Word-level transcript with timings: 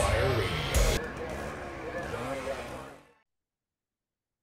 Fire 0.00 0.28
Radio. 0.30 0.48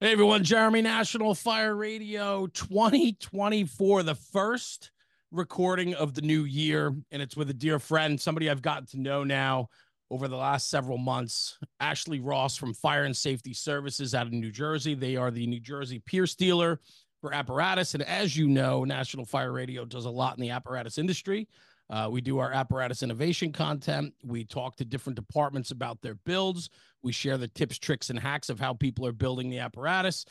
Hey 0.00 0.12
everyone, 0.12 0.44
Jeremy 0.44 0.82
National 0.82 1.34
Fire 1.34 1.74
Radio 1.74 2.46
2024, 2.46 4.04
the 4.04 4.14
first 4.14 4.92
recording 5.32 5.94
of 5.94 6.14
the 6.14 6.22
new 6.22 6.44
year, 6.44 6.94
and 7.10 7.20
it's 7.20 7.36
with 7.36 7.50
a 7.50 7.54
dear 7.54 7.80
friend, 7.80 8.20
somebody 8.20 8.48
I've 8.48 8.62
gotten 8.62 8.86
to 8.88 9.00
know 9.00 9.24
now 9.24 9.68
over 10.12 10.28
the 10.28 10.36
last 10.36 10.70
several 10.70 10.96
months, 10.96 11.58
Ashley 11.80 12.20
Ross 12.20 12.56
from 12.56 12.72
Fire 12.72 13.02
and 13.02 13.16
Safety 13.16 13.52
Services 13.52 14.14
out 14.14 14.28
of 14.28 14.32
New 14.32 14.52
Jersey. 14.52 14.94
They 14.94 15.16
are 15.16 15.32
the 15.32 15.48
New 15.48 15.60
Jersey 15.60 15.98
Pierce 15.98 16.36
dealer 16.36 16.78
for 17.20 17.34
apparatus, 17.34 17.94
and 17.94 18.04
as 18.04 18.36
you 18.36 18.46
know, 18.46 18.84
National 18.84 19.24
Fire 19.24 19.50
Radio 19.50 19.84
does 19.84 20.04
a 20.04 20.10
lot 20.10 20.38
in 20.38 20.42
the 20.42 20.50
apparatus 20.50 20.98
industry. 20.98 21.48
Uh, 21.90 22.08
we 22.10 22.20
do 22.20 22.38
our 22.38 22.52
apparatus 22.52 23.02
innovation 23.02 23.52
content. 23.52 24.12
We 24.22 24.44
talk 24.44 24.76
to 24.76 24.84
different 24.84 25.16
departments 25.16 25.70
about 25.70 26.02
their 26.02 26.14
builds. 26.14 26.68
We 27.02 27.12
share 27.12 27.38
the 27.38 27.48
tips, 27.48 27.78
tricks, 27.78 28.10
and 28.10 28.18
hacks 28.18 28.50
of 28.50 28.60
how 28.60 28.74
people 28.74 29.06
are 29.06 29.12
building 29.12 29.48
the 29.48 29.60
apparatus. 29.60 30.26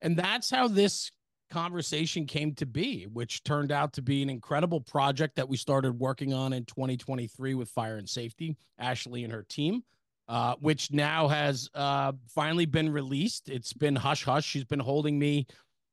And 0.00 0.16
that's 0.16 0.50
how 0.50 0.68
this 0.68 1.10
conversation 1.50 2.26
came 2.26 2.54
to 2.54 2.66
be, 2.66 3.04
which 3.04 3.42
turned 3.42 3.72
out 3.72 3.92
to 3.94 4.02
be 4.02 4.22
an 4.22 4.30
incredible 4.30 4.80
project 4.80 5.36
that 5.36 5.48
we 5.48 5.56
started 5.56 5.98
working 5.98 6.32
on 6.32 6.52
in 6.52 6.64
2023 6.64 7.54
with 7.54 7.68
Fire 7.70 7.96
and 7.96 8.08
Safety, 8.08 8.56
Ashley 8.78 9.24
and 9.24 9.32
her 9.32 9.44
team. 9.48 9.82
Uh, 10.28 10.56
which 10.58 10.90
now 10.90 11.28
has 11.28 11.70
uh, 11.72 12.10
finally 12.26 12.66
been 12.66 12.90
released. 12.90 13.48
It's 13.48 13.72
been 13.72 13.94
hush 13.94 14.24
hush. 14.24 14.44
She's 14.44 14.64
been 14.64 14.80
holding 14.80 15.16
me 15.20 15.46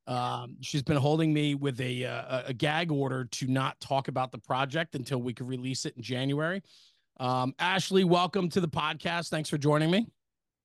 um, 0.06 0.56
she's 0.60 0.82
been 0.82 0.96
holding 0.96 1.32
me 1.32 1.54
with 1.54 1.80
a, 1.80 2.04
uh, 2.04 2.42
a 2.46 2.54
gag 2.54 2.90
order 2.90 3.24
to 3.24 3.46
not 3.46 3.80
talk 3.80 4.08
about 4.08 4.32
the 4.32 4.38
project 4.38 4.94
until 4.94 5.20
we 5.20 5.32
could 5.32 5.48
release 5.48 5.86
it 5.86 5.96
in 5.96 6.02
January. 6.02 6.62
Um, 7.20 7.54
Ashley, 7.58 8.04
welcome 8.04 8.48
to 8.50 8.60
the 8.60 8.68
podcast. 8.68 9.30
Thanks 9.30 9.48
for 9.48 9.56
joining 9.56 9.90
me. 9.90 10.06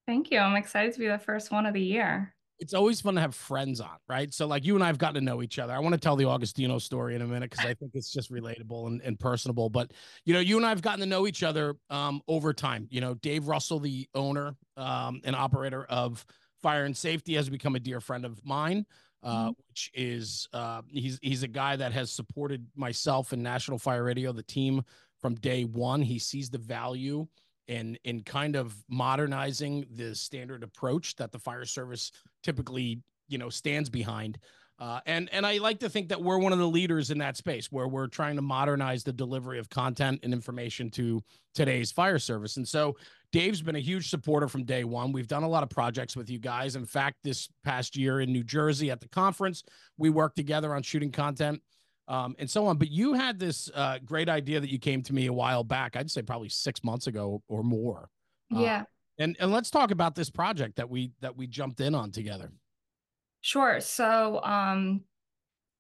Thank 0.08 0.32
you. 0.32 0.40
I'm 0.40 0.56
excited 0.56 0.94
to 0.94 1.00
be 1.00 1.08
the 1.08 1.20
first 1.20 1.52
one 1.52 1.66
of 1.66 1.74
the 1.74 1.82
year. 1.82 2.34
It's 2.58 2.74
always 2.74 3.00
fun 3.00 3.16
to 3.16 3.22
have 3.22 3.36
friends 3.36 3.80
on, 3.80 3.96
right? 4.10 4.34
So, 4.34 4.46
like 4.46 4.66
you 4.66 4.76
and 4.76 4.84
I 4.84 4.88
have 4.88 4.98
gotten 4.98 5.16
to 5.16 5.22
know 5.22 5.42
each 5.42 5.60
other. 5.60 5.72
I 5.72 5.80
want 5.80 5.94
to 5.94 6.00
tell 6.00 6.18
the 6.18 6.26
Augustino 6.26 6.82
story 6.82 7.16
in 7.16 7.22
a 7.22 7.28
minute 7.28 7.52
because 7.52 7.66
I 7.66 7.74
think 7.74 7.92
it's 7.94 8.12
just 8.12 8.30
relatable 8.34 8.88
and, 8.88 9.02
and 9.02 9.18
personable. 9.18 9.70
But 9.70 9.94
you 10.26 10.34
know, 10.34 10.42
you 10.42 10.58
and 10.58 10.66
I 10.66 10.70
have 10.70 10.82
gotten 10.82 11.00
to 11.00 11.06
know 11.06 11.26
each 11.26 11.42
other 11.42 11.76
um, 11.90 12.22
over 12.28 12.52
time. 12.52 12.88
You 12.90 13.00
know, 13.00 13.14
Dave 13.14 13.48
Russell, 13.48 13.80
the 13.80 14.10
owner 14.14 14.56
um, 14.76 15.22
and 15.24 15.38
operator 15.38 15.86
of 15.86 16.26
Fire 16.62 16.84
and 16.84 16.98
Safety, 16.98 17.36
has 17.36 17.50
become 17.50 17.76
a 17.76 17.80
dear 17.80 18.02
friend 18.02 18.26
of 18.26 18.44
mine 18.44 18.86
uh, 19.24 19.46
mm-hmm. 19.46 19.52
which 19.68 19.92
is 19.94 20.48
uh, 20.54 20.82
he's 20.88 21.20
he's 21.22 21.44
a 21.44 21.48
guy 21.48 21.76
that 21.76 21.92
has 21.92 22.12
supported 22.12 22.66
myself 22.76 23.34
and 23.34 23.44
National 23.44 23.78
Fire 23.78 24.04
Radio, 24.04 24.32
the 24.32 24.44
team 24.44 24.84
from 25.20 25.36
day 25.36 25.64
one. 25.64 26.02
He 26.02 26.20
sees 26.20 26.50
the 26.50 26.58
value 26.58 27.28
in 27.68 27.98
in 28.04 28.24
kind 28.24 28.56
of 28.56 28.76
modernizing 28.90 29.86
the 29.96 30.16
standard 30.16 30.64
approach 30.64 31.16
that 31.18 31.32
the 31.32 31.40
fire 31.40 31.66
service 31.66 32.12
typically 32.44 33.02
you 33.28 33.38
know 33.38 33.50
stands 33.50 33.90
behind. 33.90 34.38
Uh, 34.80 35.02
and 35.06 35.30
and 35.34 35.46
I 35.46 35.58
like 35.58 35.80
to 35.82 35.90
think 35.90 36.08
that 36.10 36.22
we're 36.22 36.38
one 36.38 36.54
of 36.54 36.60
the 36.60 36.68
leaders 36.68 37.12
in 37.12 37.18
that 37.18 37.36
space 37.36 37.70
where 37.70 37.88
we're 37.88 38.08
trying 38.08 38.38
to 38.38 38.42
modernize 38.42 39.04
the 39.04 39.12
delivery 39.12 39.60
of 39.60 39.70
content 39.70 40.22
and 40.24 40.32
information 40.32 40.90
to 40.92 41.22
today's 41.54 41.92
fire 41.92 42.18
service. 42.18 42.56
And 42.56 42.66
so 42.66 42.96
Dave's 43.34 43.62
been 43.62 43.76
a 43.76 43.82
huge 43.82 44.10
supporter 44.10 44.48
from 44.48 44.64
day 44.64 44.86
one. 44.86 45.12
We've 45.12 45.28
done 45.28 45.44
a 45.44 45.50
lot 45.50 45.64
of 45.64 45.70
projects 45.70 46.16
with 46.16 46.30
you 46.30 46.40
guys. 46.40 46.78
In 46.78 46.86
fact, 46.86 47.18
this 47.24 47.50
past 47.66 47.98
year 47.98 48.22
in 48.22 48.32
New 48.32 48.44
Jersey 48.44 48.90
at 48.90 49.02
the 49.02 49.10
conference, 49.10 49.64
we 49.98 50.10
worked 50.10 50.38
together 50.38 50.74
on 50.74 50.82
shooting 50.82 51.12
content. 51.12 51.62
Um, 52.08 52.36
and 52.40 52.50
so 52.50 52.66
on. 52.66 52.78
But 52.78 52.90
you 52.90 53.14
had 53.14 53.38
this 53.38 53.70
uh, 53.76 54.00
great 54.04 54.30
idea 54.30 54.60
that 54.60 54.72
you 54.72 54.80
came 54.80 55.04
to 55.04 55.14
me 55.14 55.28
a 55.28 55.34
while 55.34 55.64
back. 55.64 55.96
I'd 55.96 56.10
say 56.10 56.24
probably 56.24 56.50
six 56.50 56.84
months 56.84 57.06
ago 57.06 57.44
or 57.48 57.64
more. 57.64 58.10
Uh, 58.56 58.62
yeah. 58.62 58.84
And 59.20 59.36
and 59.40 59.52
let's 59.52 59.70
talk 59.70 59.92
about 59.92 60.16
this 60.16 60.32
project 60.32 60.78
that 60.78 60.90
we 60.90 61.12
that 61.22 61.38
we 61.38 61.46
jumped 61.46 61.82
in 61.82 61.94
on 61.94 62.10
together. 62.10 62.50
Sure. 63.42 63.80
So 63.80 64.42
um, 64.44 65.02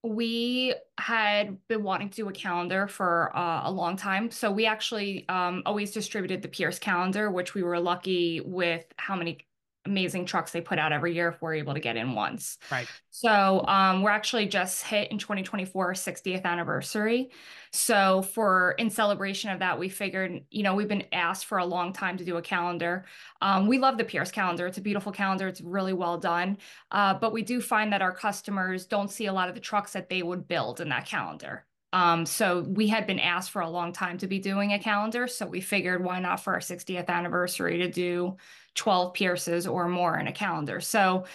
we 0.03 0.75
had 0.99 1.57
been 1.69 1.83
wanting 1.83 2.09
to 2.11 2.15
do 2.17 2.29
a 2.29 2.33
calendar 2.33 2.87
for 2.87 3.35
uh, 3.37 3.69
a 3.69 3.71
long 3.71 3.97
time. 3.97 4.31
So 4.31 4.51
we 4.51 4.65
actually 4.67 5.27
um, 5.29 5.63
always 5.65 5.91
distributed 5.91 6.41
the 6.43 6.49
Pierce 6.49 6.79
calendar, 6.79 7.31
which 7.31 7.55
we 7.55 7.63
were 7.63 7.79
lucky 7.79 8.41
with 8.41 8.85
how 8.97 9.15
many 9.15 9.39
amazing 9.89 10.25
trucks 10.25 10.51
they 10.51 10.61
put 10.61 10.79
out 10.79 10.93
every 10.93 11.13
year 11.13 11.29
if 11.29 11.41
we're 11.41 11.55
able 11.55 11.73
to 11.73 11.79
get 11.79 11.97
in 11.97 12.13
once. 12.13 12.57
Right. 12.71 12.87
So 13.09 13.65
um, 13.67 14.03
we're 14.03 14.11
actually 14.11 14.45
just 14.45 14.83
hit 14.83 15.11
in 15.11 15.17
2024 15.17 15.93
60th 15.93 16.45
anniversary. 16.45 17.31
So 17.71 18.21
for 18.21 18.75
in 18.77 18.89
celebration 18.89 19.49
of 19.51 19.59
that, 19.59 19.77
we 19.77 19.89
figured, 19.89 20.41
you 20.49 20.63
know, 20.63 20.75
we've 20.75 20.87
been 20.87 21.05
asked 21.11 21.45
for 21.45 21.57
a 21.57 21.65
long 21.65 21.91
time 21.91 22.17
to 22.17 22.23
do 22.23 22.37
a 22.37 22.41
calendar. 22.41 23.05
Um, 23.41 23.67
we 23.67 23.77
love 23.79 23.97
the 23.97 24.05
Pierce 24.05 24.31
calendar. 24.31 24.67
It's 24.67 24.77
a 24.77 24.81
beautiful 24.81 25.11
calendar. 25.11 25.47
It's 25.47 25.61
really 25.61 25.93
well 25.93 26.17
done. 26.17 26.57
Uh, 26.91 27.15
but 27.15 27.33
we 27.33 27.41
do 27.41 27.59
find 27.59 27.91
that 27.91 28.01
our 28.01 28.13
customers 28.13 28.85
don't 28.85 29.11
see 29.11 29.25
a 29.25 29.33
lot 29.33 29.49
of 29.49 29.55
the 29.55 29.61
trucks 29.61 29.93
that 29.93 30.09
they 30.09 30.23
would 30.23 30.47
build 30.47 30.79
in 30.79 30.89
that 30.89 31.05
calendar. 31.05 31.65
Um, 31.91 32.25
so 32.25 32.61
we 32.61 32.87
had 32.87 33.07
been 33.07 33.19
asked 33.19 33.49
for 33.51 33.61
a 33.61 33.69
long 33.69 33.93
time 33.93 34.17
to 34.19 34.27
be 34.27 34.39
doing 34.39 34.73
a 34.73 34.79
calendar. 34.79 35.27
So 35.27 35.45
we 35.45 35.61
figured 35.61 36.03
why 36.03 36.19
not 36.19 36.39
for 36.43 36.53
our 36.53 36.59
60th 36.59 37.07
anniversary 37.07 37.79
to 37.79 37.89
do 37.89 38.37
12 38.75 39.13
Pierces 39.13 39.67
or 39.67 39.87
more 39.87 40.17
in 40.17 40.27
a 40.27 40.31
calendar. 40.31 40.79
So 40.79 41.25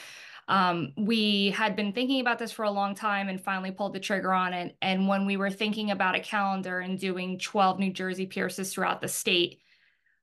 um, 0.48 0.92
we 0.96 1.50
had 1.50 1.74
been 1.74 1.92
thinking 1.92 2.20
about 2.20 2.38
this 2.38 2.52
for 2.52 2.64
a 2.64 2.70
long 2.70 2.94
time 2.94 3.28
and 3.28 3.40
finally 3.40 3.70
pulled 3.70 3.94
the 3.94 4.00
trigger 4.00 4.32
on 4.32 4.52
it. 4.52 4.76
And 4.82 5.08
when 5.08 5.26
we 5.26 5.36
were 5.36 5.50
thinking 5.50 5.90
about 5.90 6.14
a 6.14 6.20
calendar 6.20 6.80
and 6.80 6.98
doing 6.98 7.38
12 7.38 7.78
New 7.78 7.92
Jersey 7.92 8.26
Pierces 8.26 8.72
throughout 8.72 9.00
the 9.00 9.08
state, 9.08 9.60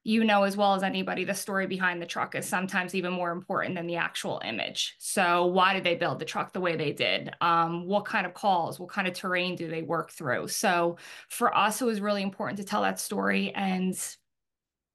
you 0.04 0.24
know 0.24 0.44
as 0.44 0.58
well 0.58 0.74
as 0.74 0.84
anybody 0.84 1.24
the 1.24 1.34
story 1.34 1.68
behind 1.68 2.02
the 2.02 2.06
truck 2.06 2.34
is 2.36 2.48
sometimes 2.48 2.96
even 2.96 3.14
more 3.14 3.32
important 3.32 3.76
than 3.76 3.86
the 3.86 3.96
actual 3.96 4.42
image 4.44 4.96
so 4.98 5.46
why 5.46 5.74
did 5.74 5.84
they 5.84 5.96
build 5.96 6.18
the 6.20 6.26
truck 6.26 6.54
the 6.54 6.60
way 6.60 6.76
they 6.76 6.92
did 6.92 7.30
um, 7.42 7.86
what 7.86 8.06
kind 8.06 8.26
of 8.26 8.34
calls 8.34 8.80
what 8.80 8.90
kind 8.90 9.08
of 9.08 9.14
terrain 9.14 9.56
do 9.56 9.68
they 9.68 9.82
work 9.82 10.12
through 10.12 10.48
so 10.48 10.98
for 11.30 11.56
us 11.56 11.82
it 11.82 11.86
was 11.86 12.02
really 12.02 12.24
important 12.24 12.58
to 12.58 12.66
tell 12.66 12.82
that 12.82 13.00
story 13.00 13.52
and 13.54 14.16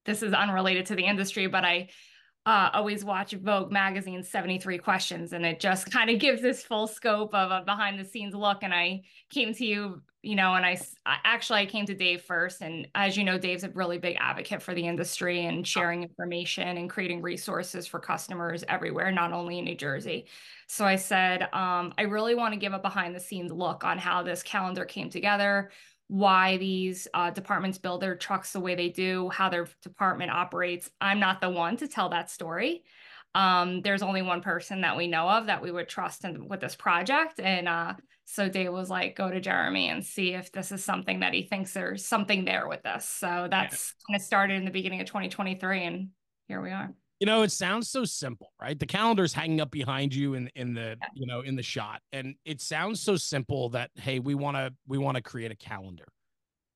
this 0.06 0.22
is 0.22 0.32
unrelated 0.32 0.86
to 0.86 0.94
the 0.94 1.04
industry 1.04 1.46
but 1.46 1.64
i 1.64 1.88
uh, 2.46 2.70
always 2.74 3.04
watch 3.04 3.32
Vogue 3.32 3.72
magazine's 3.72 4.28
73 4.28 4.78
questions, 4.78 5.32
and 5.32 5.44
it 5.44 5.58
just 5.58 5.90
kind 5.92 6.08
of 6.08 6.20
gives 6.20 6.40
this 6.40 6.62
full 6.62 6.86
scope 6.86 7.34
of 7.34 7.50
a 7.50 7.64
behind 7.64 7.98
the 7.98 8.04
scenes 8.04 8.34
look. 8.34 8.62
And 8.62 8.72
I 8.72 9.02
came 9.30 9.52
to 9.54 9.66
you, 9.66 10.00
you 10.22 10.36
know, 10.36 10.54
and 10.54 10.64
I, 10.64 10.80
actually 11.04 11.60
I 11.60 11.66
came 11.66 11.86
to 11.86 11.94
Dave 11.94 12.22
first, 12.22 12.62
and 12.62 12.86
as 12.94 13.16
you 13.16 13.24
know, 13.24 13.36
Dave's 13.36 13.64
a 13.64 13.70
really 13.70 13.98
big 13.98 14.16
advocate 14.20 14.62
for 14.62 14.74
the 14.74 14.86
industry 14.86 15.44
and 15.46 15.66
sharing 15.66 16.04
information 16.04 16.78
and 16.78 16.88
creating 16.88 17.20
resources 17.20 17.86
for 17.88 17.98
customers 17.98 18.62
everywhere, 18.68 19.10
not 19.10 19.32
only 19.32 19.58
in 19.58 19.64
New 19.64 19.76
Jersey. 19.76 20.26
So 20.68 20.84
I 20.84 20.96
said, 20.96 21.42
um, 21.52 21.94
I 21.98 22.02
really 22.02 22.36
want 22.36 22.54
to 22.54 22.60
give 22.60 22.72
a 22.72 22.78
behind 22.78 23.14
the 23.14 23.20
scenes 23.20 23.50
look 23.50 23.82
on 23.82 23.98
how 23.98 24.22
this 24.22 24.44
calendar 24.44 24.84
came 24.84 25.10
together 25.10 25.70
why 26.08 26.56
these 26.56 27.08
uh, 27.14 27.30
departments 27.30 27.78
build 27.78 28.00
their 28.00 28.16
trucks 28.16 28.52
the 28.52 28.60
way 28.60 28.74
they 28.74 28.88
do, 28.88 29.28
how 29.30 29.48
their 29.48 29.68
department 29.82 30.30
operates. 30.30 30.90
I'm 31.00 31.18
not 31.18 31.40
the 31.40 31.50
one 31.50 31.76
to 31.78 31.88
tell 31.88 32.10
that 32.10 32.30
story. 32.30 32.84
Um, 33.34 33.82
there's 33.82 34.02
only 34.02 34.22
one 34.22 34.40
person 34.40 34.80
that 34.80 34.96
we 34.96 35.08
know 35.08 35.28
of 35.28 35.46
that 35.46 35.62
we 35.62 35.70
would 35.70 35.88
trust 35.88 36.24
in 36.24 36.48
with 36.48 36.60
this 36.60 36.74
project. 36.74 37.38
And 37.38 37.68
uh, 37.68 37.94
so 38.24 38.48
Dave 38.48 38.72
was 38.72 38.88
like, 38.88 39.16
go 39.16 39.30
to 39.30 39.40
Jeremy 39.40 39.88
and 39.90 40.04
see 40.04 40.32
if 40.32 40.50
this 40.52 40.72
is 40.72 40.82
something 40.82 41.20
that 41.20 41.34
he 41.34 41.42
thinks 41.42 41.72
there's 41.72 42.06
something 42.06 42.44
there 42.44 42.66
with 42.66 42.82
this. 42.82 43.06
So 43.06 43.48
that's 43.50 43.92
yeah. 44.08 44.14
kind 44.14 44.20
of 44.20 44.26
started 44.26 44.54
in 44.54 44.64
the 44.64 44.70
beginning 44.70 45.00
of 45.00 45.06
2023. 45.06 45.84
And 45.84 46.08
here 46.48 46.62
we 46.62 46.70
are. 46.70 46.94
You 47.20 47.26
know, 47.26 47.42
it 47.42 47.50
sounds 47.52 47.88
so 47.88 48.04
simple, 48.04 48.52
right? 48.60 48.78
The 48.78 48.86
calendar's 48.86 49.32
hanging 49.32 49.60
up 49.60 49.70
behind 49.70 50.14
you 50.14 50.34
in 50.34 50.48
in 50.54 50.74
the, 50.74 50.98
Yeah. 51.00 51.08
you 51.14 51.26
know, 51.26 51.40
in 51.40 51.56
the 51.56 51.62
shot. 51.62 52.02
And 52.12 52.34
it 52.44 52.60
sounds 52.60 53.00
so 53.00 53.16
simple 53.16 53.70
that 53.70 53.90
hey, 53.94 54.18
we 54.18 54.34
want 54.34 54.56
to 54.56 54.74
we 54.86 54.98
want 54.98 55.16
to 55.16 55.22
create 55.22 55.50
a 55.50 55.56
calendar. 55.56 56.04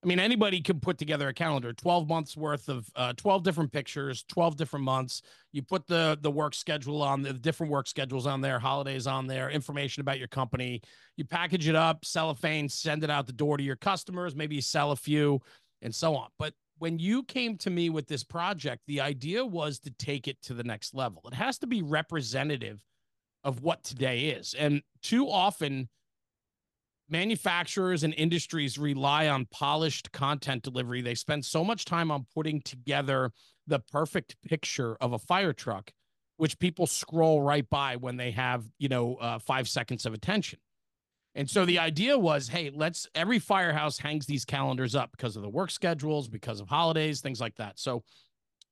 I 0.02 0.06
mean, 0.06 0.18
anybody 0.18 0.62
can 0.62 0.80
put 0.80 0.96
together 0.96 1.28
a 1.28 1.34
calendar, 1.34 1.74
12 1.74 2.08
months 2.08 2.34
worth 2.34 2.70
of 2.70 2.88
uh, 2.96 3.12
12 3.18 3.42
different 3.42 3.70
pictures, 3.70 4.24
12 4.30 4.56
different 4.56 4.82
months. 4.86 5.20
You 5.52 5.60
put 5.62 5.86
the 5.86 6.18
the 6.22 6.30
work 6.30 6.54
schedule 6.54 7.02
on 7.02 7.20
the 7.20 7.34
different 7.34 7.70
work 7.70 7.86
schedules 7.86 8.26
on 8.26 8.40
there, 8.40 8.58
holidays 8.58 9.06
on 9.06 9.26
there, 9.26 9.50
information 9.50 10.00
about 10.00 10.18
your 10.18 10.28
company. 10.28 10.80
You 11.18 11.26
package 11.26 11.68
it 11.68 11.74
up, 11.76 12.06
cellophane, 12.06 12.70
send 12.70 13.04
it 13.04 13.10
out 13.10 13.26
the 13.26 13.34
door 13.34 13.58
to 13.58 13.62
your 13.62 13.76
customers. 13.76 14.34
Maybe 14.34 14.54
you 14.54 14.62
sell 14.62 14.92
a 14.92 14.96
few 14.96 15.42
and 15.82 15.94
so 15.94 16.16
on. 16.16 16.28
But 16.38 16.54
when 16.80 16.98
you 16.98 17.22
came 17.22 17.58
to 17.58 17.68
me 17.68 17.90
with 17.90 18.08
this 18.08 18.24
project, 18.24 18.80
the 18.86 19.02
idea 19.02 19.44
was 19.44 19.78
to 19.80 19.90
take 19.90 20.26
it 20.26 20.40
to 20.40 20.54
the 20.54 20.64
next 20.64 20.94
level. 20.94 21.20
It 21.26 21.34
has 21.34 21.58
to 21.58 21.66
be 21.66 21.82
representative 21.82 22.82
of 23.44 23.62
what 23.62 23.84
today 23.84 24.30
is. 24.30 24.54
And 24.54 24.80
too 25.02 25.28
often, 25.28 25.90
manufacturers 27.06 28.02
and 28.02 28.14
industries 28.14 28.78
rely 28.78 29.28
on 29.28 29.46
polished 29.50 30.10
content 30.12 30.62
delivery. 30.62 31.02
They 31.02 31.14
spend 31.14 31.44
so 31.44 31.62
much 31.62 31.84
time 31.84 32.10
on 32.10 32.24
putting 32.34 32.62
together 32.62 33.30
the 33.66 33.80
perfect 33.80 34.36
picture 34.42 34.96
of 35.02 35.12
a 35.12 35.18
fire 35.18 35.52
truck, 35.52 35.90
which 36.38 36.58
people 36.58 36.86
scroll 36.86 37.42
right 37.42 37.68
by 37.68 37.96
when 37.96 38.16
they 38.16 38.30
have, 38.30 38.64
you 38.78 38.88
know, 38.88 39.16
uh, 39.16 39.38
five 39.38 39.68
seconds 39.68 40.06
of 40.06 40.14
attention. 40.14 40.58
And 41.34 41.48
so 41.48 41.64
the 41.64 41.78
idea 41.78 42.18
was, 42.18 42.48
hey, 42.48 42.70
let's 42.74 43.06
every 43.14 43.38
firehouse 43.38 43.98
hangs 43.98 44.26
these 44.26 44.44
calendars 44.44 44.94
up 44.94 45.12
because 45.12 45.36
of 45.36 45.42
the 45.42 45.48
work 45.48 45.70
schedules, 45.70 46.28
because 46.28 46.60
of 46.60 46.68
holidays, 46.68 47.20
things 47.20 47.40
like 47.40 47.56
that. 47.56 47.78
So 47.78 48.02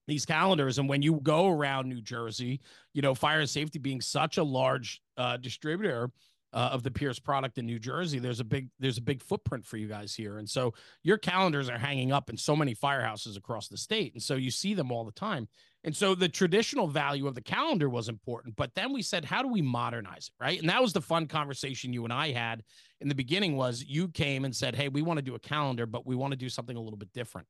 these 0.08 0.26
calendars. 0.26 0.78
And 0.78 0.88
when 0.88 1.02
you 1.02 1.20
go 1.22 1.48
around 1.48 1.88
New 1.88 2.00
Jersey, 2.00 2.60
you 2.94 3.02
know, 3.02 3.14
fire 3.14 3.40
and 3.40 3.48
safety 3.48 3.78
being 3.78 4.00
such 4.00 4.38
a 4.38 4.42
large 4.42 5.00
uh, 5.16 5.36
distributor 5.36 6.10
uh, 6.52 6.70
of 6.72 6.82
the 6.82 6.90
Pierce 6.90 7.18
product 7.18 7.58
in 7.58 7.66
New 7.66 7.78
Jersey, 7.78 8.18
there's 8.18 8.40
a 8.40 8.44
big 8.44 8.70
there's 8.80 8.98
a 8.98 9.02
big 9.02 9.22
footprint 9.22 9.66
for 9.66 9.76
you 9.76 9.86
guys 9.86 10.14
here, 10.14 10.38
and 10.38 10.48
so 10.48 10.72
your 11.02 11.18
calendars 11.18 11.68
are 11.68 11.78
hanging 11.78 12.10
up 12.10 12.30
in 12.30 12.38
so 12.38 12.56
many 12.56 12.74
firehouses 12.74 13.36
across 13.36 13.68
the 13.68 13.76
state, 13.76 14.14
and 14.14 14.22
so 14.22 14.34
you 14.34 14.50
see 14.50 14.72
them 14.72 14.90
all 14.90 15.04
the 15.04 15.12
time. 15.12 15.46
And 15.84 15.96
so 15.96 16.14
the 16.14 16.28
traditional 16.28 16.88
value 16.88 17.28
of 17.28 17.34
the 17.34 17.40
calendar 17.40 17.88
was 17.88 18.08
important, 18.08 18.56
but 18.56 18.74
then 18.74 18.92
we 18.92 19.00
said, 19.00 19.24
how 19.24 19.42
do 19.42 19.48
we 19.48 19.62
modernize 19.62 20.28
it, 20.28 20.42
right? 20.42 20.60
And 20.60 20.68
that 20.68 20.82
was 20.82 20.92
the 20.92 21.00
fun 21.00 21.26
conversation 21.26 21.92
you 21.92 22.04
and 22.04 22.12
I 22.12 22.32
had 22.32 22.64
in 23.00 23.08
the 23.08 23.14
beginning. 23.14 23.56
Was 23.56 23.84
you 23.84 24.08
came 24.08 24.44
and 24.44 24.54
said, 24.54 24.74
hey, 24.74 24.88
we 24.88 25.02
want 25.02 25.18
to 25.18 25.22
do 25.22 25.36
a 25.36 25.38
calendar, 25.38 25.86
but 25.86 26.04
we 26.04 26.16
want 26.16 26.32
to 26.32 26.36
do 26.36 26.48
something 26.48 26.76
a 26.76 26.80
little 26.80 26.98
bit 26.98 27.12
different. 27.12 27.46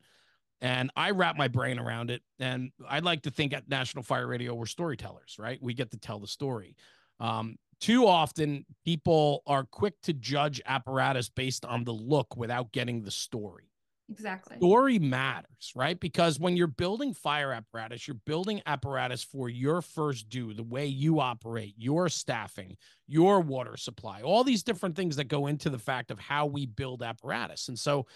And 0.60 0.90
I 0.94 1.12
wrap 1.12 1.36
my 1.36 1.48
brain 1.48 1.78
around 1.78 2.10
it. 2.10 2.22
And 2.38 2.70
I'd 2.88 3.04
like 3.04 3.22
to 3.22 3.30
think 3.30 3.54
at 3.54 3.68
National 3.68 4.02
Fire 4.02 4.26
Radio, 4.26 4.54
we're 4.54 4.66
storytellers, 4.66 5.36
right? 5.38 5.58
We 5.62 5.72
get 5.72 5.90
to 5.92 5.98
tell 5.98 6.18
the 6.18 6.26
story. 6.26 6.76
Um, 7.20 7.56
too 7.80 8.06
often, 8.06 8.66
people 8.84 9.42
are 9.46 9.64
quick 9.64 9.94
to 10.02 10.12
judge 10.12 10.60
apparatus 10.66 11.28
based 11.28 11.64
on 11.64 11.84
the 11.84 11.92
look 11.92 12.36
without 12.36 12.72
getting 12.72 13.02
the 13.02 13.10
story. 13.10 13.67
Exactly. 14.10 14.56
Story 14.56 14.98
matters, 14.98 15.72
right? 15.76 16.00
Because 16.00 16.40
when 16.40 16.56
you're 16.56 16.66
building 16.66 17.12
fire 17.12 17.52
apparatus, 17.52 18.08
you're 18.08 18.20
building 18.24 18.62
apparatus 18.64 19.22
for 19.22 19.50
your 19.50 19.82
first 19.82 20.30
due, 20.30 20.54
the 20.54 20.62
way 20.62 20.86
you 20.86 21.20
operate, 21.20 21.74
your 21.76 22.08
staffing, 22.08 22.76
your 23.06 23.40
water 23.40 23.76
supply, 23.76 24.22
all 24.22 24.44
these 24.44 24.62
different 24.62 24.96
things 24.96 25.16
that 25.16 25.28
go 25.28 25.46
into 25.46 25.68
the 25.68 25.78
fact 25.78 26.10
of 26.10 26.18
how 26.18 26.46
we 26.46 26.64
build 26.64 27.02
apparatus. 27.02 27.68
And 27.68 27.78
so 27.78 28.06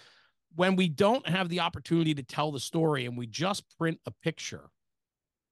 when 0.55 0.75
we 0.75 0.89
don't 0.89 1.27
have 1.27 1.49
the 1.49 1.59
opportunity 1.59 2.15
to 2.15 2.23
tell 2.23 2.51
the 2.51 2.59
story 2.59 3.05
and 3.05 3.17
we 3.17 3.27
just 3.27 3.63
print 3.77 3.99
a 4.07 4.11
picture, 4.11 4.69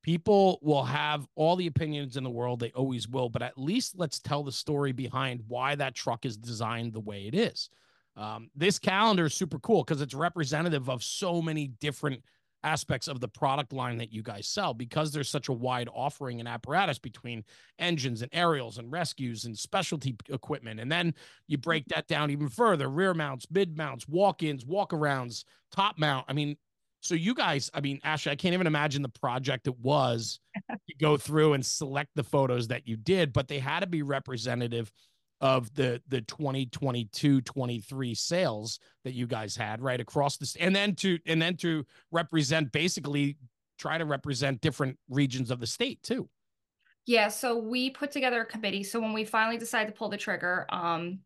people 0.04 0.60
will 0.62 0.84
have 0.84 1.28
all 1.36 1.56
the 1.56 1.68
opinions 1.68 2.18
in 2.18 2.24
the 2.24 2.30
world. 2.30 2.60
They 2.60 2.72
always 2.72 3.08
will. 3.08 3.30
But 3.30 3.44
at 3.44 3.58
least 3.58 3.94
let's 3.98 4.20
tell 4.20 4.44
the 4.44 4.52
story 4.52 4.92
behind 4.92 5.44
why 5.48 5.76
that 5.76 5.96
truck 5.96 6.26
is 6.26 6.38
designed 6.38 6.94
the 6.94 7.00
way 7.00 7.28
it 7.28 7.36
is. 7.36 7.70
Um, 8.18 8.50
this 8.56 8.80
calendar 8.80 9.26
is 9.26 9.34
super 9.34 9.60
cool 9.60 9.84
because 9.84 10.02
it's 10.02 10.14
representative 10.14 10.90
of 10.90 11.04
so 11.04 11.42
many 11.42 11.68
different 11.68 12.24
aspects 12.64 13.08
of 13.08 13.20
the 13.20 13.28
product 13.28 13.74
line 13.74 13.98
that 13.98 14.12
you 14.12 14.22
guys 14.22 14.48
sell 14.48 14.74
because 14.74 15.12
there's 15.12 15.30
such 15.30 15.50
a 15.50 15.54
wide 15.54 15.90
offering 15.94 16.40
and 16.40 16.48
apparatus 16.48 17.00
between 17.00 17.44
engines 17.80 18.22
and 18.22 18.30
aerials 18.34 18.78
and 18.78 18.92
rescues 18.92 19.46
and 19.46 19.58
specialty 19.58 20.16
equipment. 20.30 20.80
And 20.80 20.92
then 20.92 21.14
you 21.48 21.58
break 21.58 21.86
that 21.88 22.08
down 22.08 22.30
even 22.30 22.50
further 22.50 22.90
rear 22.90 23.14
mounts, 23.14 23.48
mid 23.50 23.78
mounts, 23.78 24.08
walk 24.08 24.44
ins, 24.44 24.66
walk 24.66 24.92
arounds, 24.92 25.44
top 25.72 25.98
mount. 25.98 26.26
I 26.28 26.34
mean, 26.34 26.56
so 27.02 27.16
you 27.16 27.34
guys, 27.34 27.72
I 27.74 27.82
mean, 27.82 28.00
Ashley, 28.04 28.32
I 28.32 28.36
can't 28.36 28.54
even 28.54 28.68
imagine 28.68 29.02
the 29.02 29.10
project 29.10 29.66
it 29.68 29.78
was 29.80 30.40
to 30.70 30.96
go 31.00 31.18
through 31.18 31.54
and 31.54 31.66
select 31.66 32.12
the 32.16 32.24
photos 32.24 32.68
that 32.68 32.88
you 32.88 32.96
did, 32.96 33.34
but 33.34 33.48
they 33.48 33.58
had 33.58 33.80
to 33.80 33.88
be 33.88 34.04
representative 34.04 34.92
of 35.42 35.74
the 35.74 36.02
the 36.08 36.22
2022 36.22 37.42
23 37.42 38.16
sales 38.16 38.80
that 39.04 39.14
you 39.14 39.26
guys 39.26 39.56
had 39.56 39.82
right 39.82 40.00
across 40.00 40.38
this 40.38 40.56
and 40.58 40.76
then 40.76 40.96
to 40.96 41.18
and 41.26 41.42
then 41.42 41.58
to 41.58 41.84
represent 42.12 42.72
basically 42.72 43.38
try 43.78 43.98
to 43.98 44.06
represent 44.06 44.62
different 44.62 44.98
regions 45.10 45.50
of 45.50 45.60
the 45.60 45.68
state 45.68 46.02
too. 46.04 46.30
Yeah 47.08 47.28
so 47.30 47.58
we 47.58 47.90
put 47.90 48.12
together 48.12 48.42
a 48.42 48.46
committee. 48.46 48.84
So 48.84 49.00
when 49.00 49.14
we 49.14 49.26
finally 49.26 49.58
decided 49.58 49.94
to 49.94 49.98
pull 49.98 50.10
the 50.10 50.18
trigger 50.18 50.68
um 50.70 51.20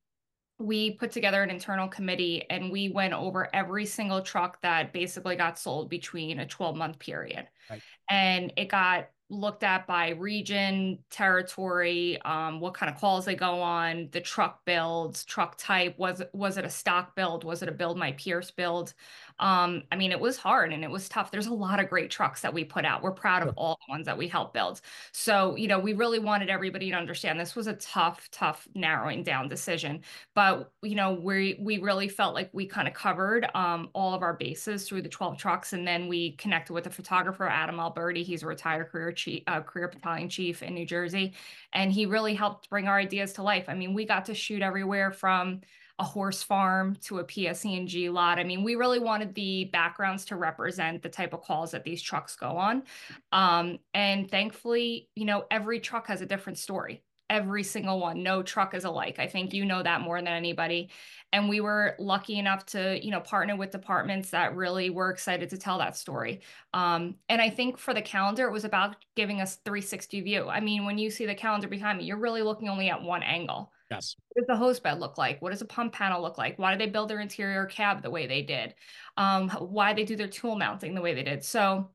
we 0.58 0.92
put 0.92 1.12
together 1.12 1.44
an 1.44 1.50
internal 1.50 1.90
committee 1.90 2.46
and 2.50 2.72
we 2.72 2.88
went 2.88 3.14
over 3.14 3.50
every 3.54 3.86
single 3.86 4.22
truck 4.22 4.62
that 4.62 4.94
basically 4.94 5.36
got 5.36 5.60
sold 5.60 5.90
between 5.90 6.40
a 6.40 6.46
12 6.46 6.78
month 6.78 7.00
period. 7.00 7.48
Right. 7.70 7.82
and 8.10 8.54
it 8.56 8.70
got 8.70 9.10
looked 9.30 9.64
at 9.64 9.88
by 9.88 10.10
region, 10.10 11.00
territory, 11.10 12.22
um, 12.24 12.60
what 12.60 12.74
kind 12.76 12.94
of 12.94 13.00
calls 13.00 13.26
they 13.26 13.36
go 13.36 13.62
on, 13.62 14.10
the 14.12 14.22
truck 14.22 14.64
builds, 14.66 15.26
truck 15.26 15.58
type. 15.58 15.98
Was 15.98 16.22
was 16.34 16.58
it 16.58 16.66
a 16.66 16.70
stock 16.70 17.16
build? 17.16 17.44
Was 17.44 17.64
it 17.64 17.70
a 17.70 17.72
build 17.72 17.98
my 17.98 18.12
Pierce 18.14 18.52
build? 18.52 18.94
Um, 19.40 19.84
I 19.92 19.96
mean, 19.98 20.12
it 20.12 20.20
was 20.20 20.38
hard 20.38 20.72
and 20.72 20.84
it 20.84 20.90
was 20.90 21.10
tough. 21.10 21.32
There's 21.32 21.48
a 21.48 21.54
lot 21.54 21.80
of 21.80 21.90
great 21.90 22.10
trucks 22.10 22.42
that 22.42 22.54
we 22.54 22.64
put 22.64 22.86
out. 22.86 23.04
We're 23.04 23.12
proud 23.12 23.44
of 23.44 23.54
all 23.58 23.78
the 23.86 23.92
ones 23.92 24.06
that 24.06 24.18
we 24.18 24.28
helped 24.28 24.54
build. 24.54 24.82
So, 25.12 25.56
you 25.56 25.68
know, 25.68 25.80
we 25.80 25.94
really 25.94 26.20
wanted 26.20 26.50
everybody 26.50 26.90
to 26.92 26.96
understand 26.96 27.40
this 27.40 27.56
was 27.56 27.68
a 27.68 27.74
tough, 27.74 28.30
tough 28.32 28.68
narrowing 28.76 29.24
down 29.24 29.48
decision. 29.48 30.02
But, 30.34 30.72
you 30.82 30.96
know, 30.96 31.14
we 31.14 31.58
we 31.60 31.80
really 31.80 32.08
felt 32.08 32.34
like 32.34 32.50
we 32.54 32.66
kind 32.66 32.88
of 32.88 32.94
covered 32.94 33.48
um, 33.54 33.90
all 33.94 34.14
of 34.14 34.22
our 34.22 34.34
bases 34.34 34.88
through 34.88 35.02
the 35.02 35.10
12 35.10 35.38
trucks. 35.38 35.74
And 35.74 35.86
then 35.88 36.08
we 36.08 36.32
connected 36.34 36.74
with 36.74 36.88
a 36.88 36.92
photographer, 36.92 37.48
Adam 37.48 37.80
Alberti. 37.80 38.24
He's 38.24 38.44
a 38.44 38.48
retired 38.48 38.90
career 38.90 39.12
chief, 39.12 39.44
uh, 39.48 39.62
career 39.62 39.90
battalion 39.90 40.30
chief 40.30 40.64
in 40.64 40.74
New 40.74 40.86
Jersey. 40.86 41.34
And 41.74 41.92
he 41.92 42.06
really 42.06 42.36
helped 42.36 42.70
bring 42.70 42.88
our 42.88 42.98
ideas 42.98 43.34
to 43.34 43.44
life. 43.44 43.66
I 43.68 43.74
mean, 43.74 43.94
we 43.94 44.06
got 44.06 44.26
to 44.26 44.34
shoot 44.34 44.62
everywhere 44.62 45.12
from 45.12 45.62
a 45.98 46.04
horse 46.04 46.44
farm 46.44 46.96
to 47.04 47.20
a 47.20 47.24
PSE&G 47.24 48.10
lot. 48.10 48.38
I 48.38 48.44
mean, 48.44 48.64
we 48.64 48.76
really 48.76 49.00
wanted 49.00 49.34
the 49.34 49.66
backgrounds 49.66 50.26
to 50.26 50.36
represent 50.36 51.02
the 51.02 51.10
type 51.10 51.34
of 51.34 51.42
calls 51.42 51.72
that 51.72 51.84
these 51.84 52.02
trucks 52.02 52.36
go 52.36 52.58
on. 52.58 52.84
Um, 53.32 53.80
and 53.94 54.30
thankfully, 54.30 55.10
you 55.16 55.26
know, 55.26 55.46
every 55.50 55.80
truck 55.80 56.08
has 56.08 56.22
a 56.22 56.26
different 56.26 56.58
story. 56.58 57.02
Every 57.30 57.64
single 57.64 58.00
one. 58.00 58.22
No 58.22 58.44
truck 58.44 58.76
is 58.76 58.84
alike. 58.84 59.18
I 59.18 59.28
think 59.28 59.54
you 59.54 59.66
know 59.66 59.82
that 59.82 60.02
more 60.02 60.20
than 60.20 60.28
anybody. 60.28 60.92
And 61.34 61.50
we 61.50 61.60
were 61.60 61.96
lucky 61.98 62.38
enough 62.38 62.66
to, 62.68 63.04
you 63.04 63.12
know, 63.12 63.20
partner 63.20 63.56
with 63.56 63.72
departments 63.72 64.30
that 64.30 64.56
really 64.56 64.90
were 64.90 65.10
excited 65.10 65.50
to 65.50 65.58
tell 65.58 65.80
that 65.80 65.98
story. 65.98 66.42
Um, 66.74 67.16
and 67.28 67.42
I 67.42 67.50
think 67.50 67.78
for 67.78 67.94
the 67.94 68.02
calendar, 68.02 68.48
it 68.48 68.52
was 68.52 68.64
about 68.64 68.98
giving 69.16 69.42
us 69.42 69.56
360 69.66 70.22
view. 70.22 70.50
I 70.50 70.60
mean, 70.60 70.86
when 70.86 70.98
you 70.98 71.10
see 71.10 71.26
the 71.26 71.36
calendar 71.36 71.68
behind 71.68 71.98
me, 71.98 72.06
you're 72.06 72.20
really 72.20 72.44
looking 72.44 72.70
only 72.70 72.90
at 72.90 73.02
one 73.02 73.24
angle. 73.24 73.72
Yes. 73.90 74.16
What 74.30 74.42
does 74.42 74.48
the 74.48 74.56
hose 74.56 74.80
bed 74.80 75.00
look 75.00 75.18
like? 75.18 75.42
What 75.42 75.52
does 75.52 75.62
a 75.62 75.66
pump 75.66 75.94
panel 75.94 76.22
look 76.22 76.38
like? 76.38 76.58
Why 76.58 76.72
did 76.72 76.80
they 76.80 76.92
build 76.92 77.10
their 77.10 77.20
interior 77.20 77.66
cab 77.66 78.02
the 78.02 78.10
way 78.10 78.28
they 78.28 78.42
did? 78.42 78.76
Um, 79.18 79.50
why 79.50 79.94
they 79.94 80.04
do 80.04 80.16
their 80.16 80.28
tool 80.28 80.56
mounting 80.56 80.96
the 80.96 81.02
way 81.02 81.14
they 81.14 81.24
did? 81.24 81.44
So 81.44 81.90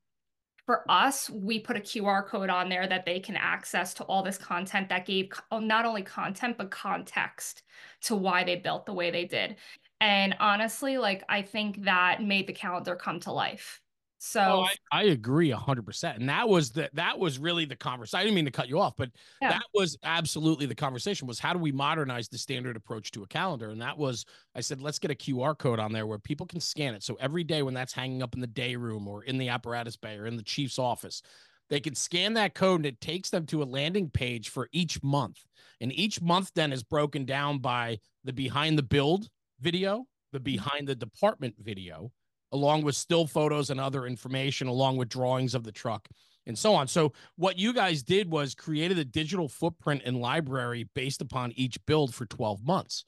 for 0.70 0.88
us, 0.88 1.28
we 1.28 1.58
put 1.58 1.76
a 1.76 1.80
QR 1.80 2.24
code 2.24 2.48
on 2.48 2.68
there 2.68 2.86
that 2.86 3.04
they 3.04 3.18
can 3.18 3.34
access 3.34 3.92
to 3.92 4.04
all 4.04 4.22
this 4.22 4.38
content 4.38 4.88
that 4.88 5.04
gave 5.04 5.32
oh, 5.50 5.58
not 5.58 5.84
only 5.84 6.02
content, 6.02 6.56
but 6.56 6.70
context 6.70 7.64
to 8.02 8.14
why 8.14 8.44
they 8.44 8.54
built 8.54 8.86
the 8.86 8.92
way 8.92 9.10
they 9.10 9.24
did. 9.24 9.56
And 10.00 10.36
honestly, 10.38 10.96
like 10.96 11.24
I 11.28 11.42
think 11.42 11.82
that 11.82 12.22
made 12.22 12.46
the 12.46 12.52
calendar 12.52 12.94
come 12.94 13.18
to 13.18 13.32
life. 13.32 13.79
So 14.22 14.40
oh, 14.42 14.66
I, 14.92 15.00
I, 15.00 15.02
agree 15.04 15.48
hundred 15.50 15.86
percent. 15.86 16.18
And 16.18 16.28
that 16.28 16.46
was 16.46 16.72
the 16.72 16.90
that 16.92 17.18
was 17.18 17.38
really 17.38 17.64
the 17.64 17.74
conversation. 17.74 18.20
I 18.20 18.22
didn't 18.22 18.34
mean 18.34 18.44
to 18.44 18.50
cut 18.50 18.68
you 18.68 18.78
off, 18.78 18.92
but 18.94 19.08
yeah. 19.40 19.48
that 19.48 19.62
was 19.72 19.96
absolutely 20.04 20.66
the 20.66 20.74
conversation 20.74 21.26
was 21.26 21.38
how 21.38 21.54
do 21.54 21.58
we 21.58 21.72
modernize 21.72 22.28
the 22.28 22.36
standard 22.36 22.76
approach 22.76 23.12
to 23.12 23.22
a 23.22 23.26
calendar? 23.26 23.70
And 23.70 23.80
that 23.80 23.96
was 23.96 24.26
I 24.54 24.60
said, 24.60 24.82
let's 24.82 24.98
get 24.98 25.10
a 25.10 25.14
QR 25.14 25.56
code 25.56 25.78
on 25.78 25.90
there 25.90 26.06
where 26.06 26.18
people 26.18 26.46
can 26.46 26.60
scan 26.60 26.94
it. 26.94 27.02
So 27.02 27.14
every 27.14 27.44
day 27.44 27.62
when 27.62 27.72
that's 27.72 27.94
hanging 27.94 28.22
up 28.22 28.34
in 28.34 28.42
the 28.42 28.46
day 28.46 28.76
room 28.76 29.08
or 29.08 29.24
in 29.24 29.38
the 29.38 29.48
apparatus 29.48 29.96
bay 29.96 30.18
or 30.18 30.26
in 30.26 30.36
the 30.36 30.42
chief's 30.42 30.78
office, 30.78 31.22
they 31.70 31.80
can 31.80 31.94
scan 31.94 32.34
that 32.34 32.54
code 32.54 32.80
and 32.80 32.86
it 32.86 33.00
takes 33.00 33.30
them 33.30 33.46
to 33.46 33.62
a 33.62 33.64
landing 33.64 34.10
page 34.10 34.50
for 34.50 34.68
each 34.70 35.02
month. 35.02 35.38
And 35.80 35.94
each 35.94 36.20
month 36.20 36.50
then 36.54 36.74
is 36.74 36.82
broken 36.82 37.24
down 37.24 37.60
by 37.60 38.00
the 38.24 38.34
behind 38.34 38.76
the 38.76 38.82
build 38.82 39.28
video, 39.60 40.04
the 40.32 40.38
mm-hmm. 40.38 40.44
behind 40.44 40.88
the 40.88 40.94
department 40.94 41.54
video 41.58 42.12
along 42.52 42.82
with 42.82 42.96
still 42.96 43.26
photos 43.26 43.70
and 43.70 43.80
other 43.80 44.06
information, 44.06 44.68
along 44.68 44.96
with 44.96 45.08
drawings 45.08 45.54
of 45.54 45.64
the 45.64 45.72
truck 45.72 46.08
and 46.46 46.58
so 46.58 46.74
on. 46.74 46.88
So, 46.88 47.12
what 47.36 47.58
you 47.58 47.72
guys 47.72 48.02
did 48.02 48.30
was 48.30 48.54
created 48.54 48.98
a 48.98 49.04
digital 49.04 49.48
footprint 49.48 50.02
and 50.04 50.20
library 50.20 50.88
based 50.94 51.20
upon 51.20 51.52
each 51.52 51.78
build 51.86 52.14
for 52.14 52.26
12 52.26 52.64
months. 52.64 53.04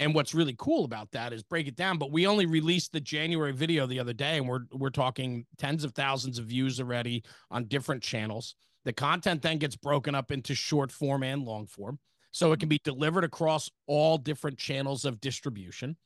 And 0.00 0.14
what's 0.14 0.34
really 0.34 0.54
cool 0.56 0.84
about 0.84 1.10
that 1.12 1.32
is 1.32 1.42
break 1.42 1.66
it 1.66 1.74
down. 1.74 1.98
But 1.98 2.12
we 2.12 2.26
only 2.26 2.46
released 2.46 2.92
the 2.92 3.00
January 3.00 3.52
video 3.52 3.86
the 3.86 3.98
other 3.98 4.12
day, 4.12 4.38
and 4.38 4.48
we're 4.48 4.64
we're 4.72 4.90
talking 4.90 5.46
tens 5.58 5.84
of 5.84 5.92
thousands 5.92 6.38
of 6.38 6.46
views 6.46 6.80
already 6.80 7.24
on 7.50 7.64
different 7.64 8.02
channels. 8.02 8.54
The 8.84 8.92
content 8.92 9.42
then 9.42 9.58
gets 9.58 9.76
broken 9.76 10.14
up 10.14 10.30
into 10.30 10.54
short 10.54 10.92
form 10.92 11.22
and 11.22 11.42
long 11.42 11.66
form. 11.66 11.98
So 12.30 12.52
it 12.52 12.60
can 12.60 12.68
be 12.68 12.80
delivered 12.84 13.24
across 13.24 13.70
all 13.86 14.18
different 14.18 14.58
channels 14.58 15.04
of 15.04 15.20
distribution. 15.20 15.96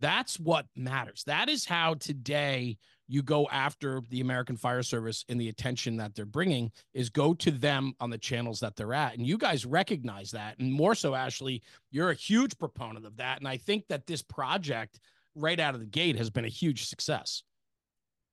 That's 0.00 0.38
what 0.38 0.66
matters. 0.76 1.24
That 1.26 1.48
is 1.48 1.64
how 1.64 1.94
today 1.94 2.78
you 3.08 3.22
go 3.22 3.48
after 3.50 4.02
the 4.10 4.20
American 4.20 4.56
Fire 4.56 4.82
Service 4.82 5.24
and 5.28 5.40
the 5.40 5.48
attention 5.48 5.96
that 5.96 6.14
they're 6.14 6.26
bringing 6.26 6.70
is 6.94 7.08
go 7.08 7.34
to 7.34 7.50
them 7.50 7.94
on 8.00 8.10
the 8.10 8.18
channels 8.18 8.60
that 8.60 8.76
they're 8.76 8.94
at. 8.94 9.16
And 9.16 9.26
you 9.26 9.38
guys 9.38 9.64
recognize 9.64 10.30
that. 10.32 10.58
And 10.58 10.72
more 10.72 10.94
so, 10.94 11.14
Ashley, 11.14 11.62
you're 11.90 12.10
a 12.10 12.14
huge 12.14 12.56
proponent 12.58 13.06
of 13.06 13.16
that. 13.16 13.38
And 13.38 13.48
I 13.48 13.56
think 13.56 13.88
that 13.88 14.06
this 14.06 14.22
project 14.22 15.00
right 15.34 15.58
out 15.58 15.74
of 15.74 15.80
the 15.80 15.86
gate 15.86 16.16
has 16.16 16.30
been 16.30 16.44
a 16.44 16.48
huge 16.48 16.86
success. 16.86 17.42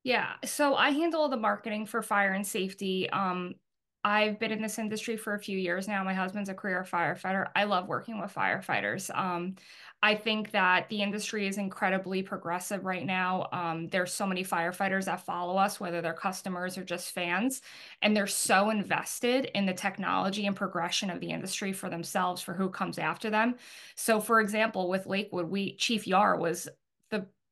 Yeah. 0.03 0.33
So 0.43 0.75
I 0.75 0.91
handle 0.91 1.27
the 1.29 1.37
marketing 1.37 1.87
for 1.87 2.01
fire 2.01 2.33
and 2.33 2.45
safety. 2.45 3.09
Um, 3.09 3.55
I've 4.05 4.37
been 4.37 4.51
in 4.51 4.61
this 4.61 4.77
industry 4.77 5.17
for 5.17 5.33
a 5.33 5.39
few 5.39 5.57
years 5.57 5.87
now. 5.87 6.03
My 6.03 6.13
husband's 6.13 6.49
a 6.49 6.53
career 6.53 6.85
firefighter. 6.87 7.47
I 7.55 7.63
love 7.63 7.87
working 7.87 8.21
with 8.21 8.31
firefighters. 8.31 9.09
Um, 9.17 9.55
I 10.03 10.13
think 10.13 10.51
that 10.51 10.87
the 10.89 11.01
industry 11.01 11.47
is 11.47 11.57
incredibly 11.57 12.21
progressive 12.21 12.85
right 12.85 13.03
now. 13.03 13.49
Um, 13.51 13.87
there's 13.87 14.13
so 14.13 14.27
many 14.27 14.43
firefighters 14.43 15.05
that 15.05 15.25
follow 15.25 15.57
us, 15.57 15.79
whether 15.79 16.03
they're 16.03 16.13
customers 16.13 16.77
or 16.77 16.83
just 16.83 17.13
fans, 17.13 17.63
and 18.03 18.15
they're 18.15 18.27
so 18.27 18.69
invested 18.69 19.45
in 19.55 19.65
the 19.65 19.73
technology 19.73 20.45
and 20.45 20.55
progression 20.55 21.09
of 21.09 21.19
the 21.19 21.31
industry 21.31 21.73
for 21.73 21.89
themselves, 21.89 22.43
for 22.43 22.53
who 22.53 22.69
comes 22.69 22.99
after 22.99 23.31
them. 23.31 23.55
So, 23.95 24.19
for 24.19 24.39
example, 24.39 24.87
with 24.87 25.07
Lakewood, 25.07 25.49
we 25.49 25.77
Chief 25.77 26.05
Yar 26.05 26.37
was 26.37 26.69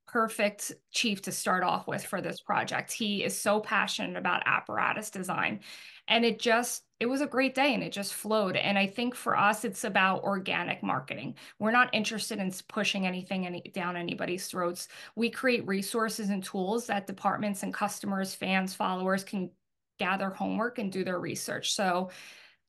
perfect 0.08 0.72
chief 0.92 1.22
to 1.24 1.32
start 1.32 1.64
off 1.64 1.88
with 1.88 2.06
for 2.06 2.22
this 2.22 2.40
project. 2.42 2.92
He 2.92 3.24
is 3.24 3.40
so 3.40 3.60
passionate 3.60 4.18
about 4.18 4.44
apparatus 4.46 5.10
design 5.10 5.62
and 6.08 6.26
it 6.26 6.40
just 6.40 6.84
it 7.00 7.06
was 7.08 7.22
a 7.22 7.28
great 7.28 7.54
day 7.56 7.74
and 7.74 7.84
it 7.84 7.92
just 7.92 8.14
flowed. 8.14 8.56
And 8.56 8.78
i 8.78 8.86
think 8.88 9.16
for 9.16 9.38
us 9.38 9.66
it's 9.66 9.84
about 9.84 10.24
organic 10.24 10.84
marketing. 10.84 11.36
We're 11.60 11.72
not 11.72 11.94
interested 11.94 12.40
in 12.40 12.52
pushing 12.68 13.08
anything 13.08 13.46
any, 13.46 13.62
down 13.74 13.96
anybody's 13.96 14.48
throats. 14.48 14.88
We 15.16 15.30
create 15.30 15.68
resources 15.68 16.30
and 16.30 16.44
tools 16.44 16.88
that 16.88 17.08
departments 17.08 17.64
and 17.64 17.74
customers 17.74 18.36
fans 18.36 18.74
followers 18.74 19.24
can 19.24 19.52
gather 20.00 20.30
homework 20.30 20.80
and 20.80 20.92
do 20.92 21.04
their 21.04 21.20
research. 21.20 21.74
So 21.74 22.10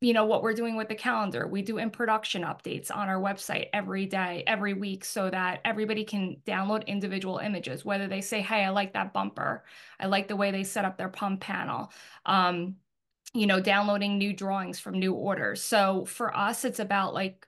you 0.04 0.12
know 0.12 0.24
what 0.24 0.42
we're 0.42 0.54
doing 0.54 0.76
with 0.76 0.88
the 0.88 0.94
calendar 0.94 1.46
we 1.46 1.62
do 1.62 1.78
in 1.78 1.90
production 1.90 2.42
updates 2.42 2.94
on 2.94 3.08
our 3.08 3.20
website 3.20 3.68
every 3.72 4.06
day 4.06 4.44
every 4.46 4.74
week 4.74 5.04
so 5.04 5.30
that 5.30 5.60
everybody 5.64 6.04
can 6.04 6.36
download 6.46 6.86
individual 6.86 7.38
images 7.38 7.84
whether 7.84 8.06
they 8.06 8.20
say 8.20 8.40
hey 8.40 8.64
i 8.64 8.68
like 8.68 8.92
that 8.92 9.12
bumper 9.12 9.64
i 9.98 10.06
like 10.06 10.28
the 10.28 10.36
way 10.36 10.50
they 10.50 10.64
set 10.64 10.84
up 10.84 10.96
their 10.96 11.08
pump 11.08 11.40
panel 11.40 11.90
um, 12.26 12.76
you 13.34 13.48
know, 13.48 13.60
downloading 13.60 14.16
new 14.16 14.32
drawings 14.32 14.78
from 14.78 14.98
new 14.98 15.12
orders. 15.12 15.60
So 15.60 16.04
for 16.04 16.34
us, 16.34 16.64
it's 16.64 16.78
about 16.78 17.12
like, 17.12 17.46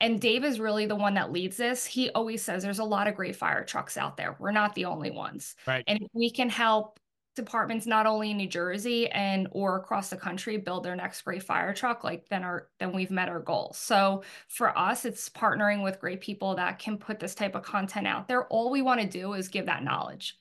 and 0.00 0.20
Dave 0.20 0.44
is 0.44 0.60
really 0.60 0.86
the 0.86 0.94
one 0.94 1.14
that 1.14 1.32
leads 1.32 1.56
this. 1.56 1.84
He 1.84 2.08
always 2.10 2.40
says 2.40 2.62
there's 2.62 2.78
a 2.78 2.84
lot 2.84 3.08
of 3.08 3.16
great 3.16 3.34
fire 3.34 3.64
trucks 3.64 3.96
out 3.96 4.16
there. 4.16 4.36
We're 4.38 4.52
not 4.52 4.76
the 4.76 4.84
only 4.84 5.10
ones. 5.10 5.56
Right. 5.66 5.82
And 5.88 6.00
if 6.00 6.08
we 6.14 6.30
can 6.30 6.48
help 6.48 7.00
departments 7.38 7.86
not 7.86 8.04
only 8.06 8.32
in 8.32 8.36
New 8.36 8.48
Jersey 8.48 9.08
and 9.10 9.48
or 9.52 9.76
across 9.76 10.10
the 10.10 10.16
country 10.16 10.58
build 10.58 10.84
their 10.84 10.96
next 10.96 11.22
great 11.22 11.42
fire 11.42 11.72
truck, 11.72 12.04
like 12.04 12.28
then 12.28 12.44
our 12.44 12.68
then 12.78 12.92
we've 12.92 13.10
met 13.10 13.30
our 13.30 13.40
goal. 13.40 13.72
So 13.74 14.22
for 14.48 14.76
us, 14.76 15.06
it's 15.06 15.30
partnering 15.30 15.82
with 15.82 16.00
great 16.00 16.20
people 16.20 16.54
that 16.56 16.78
can 16.78 16.98
put 16.98 17.18
this 17.18 17.34
type 17.34 17.54
of 17.54 17.62
content 17.62 18.06
out 18.06 18.28
there. 18.28 18.46
All 18.48 18.70
we 18.70 18.82
want 18.82 19.00
to 19.00 19.06
do 19.06 19.32
is 19.32 19.48
give 19.48 19.66
that 19.66 19.82
knowledge. 19.82 20.36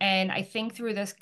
And 0.00 0.30
I 0.30 0.42
think 0.42 0.74
through 0.74 0.94
this 0.94 1.14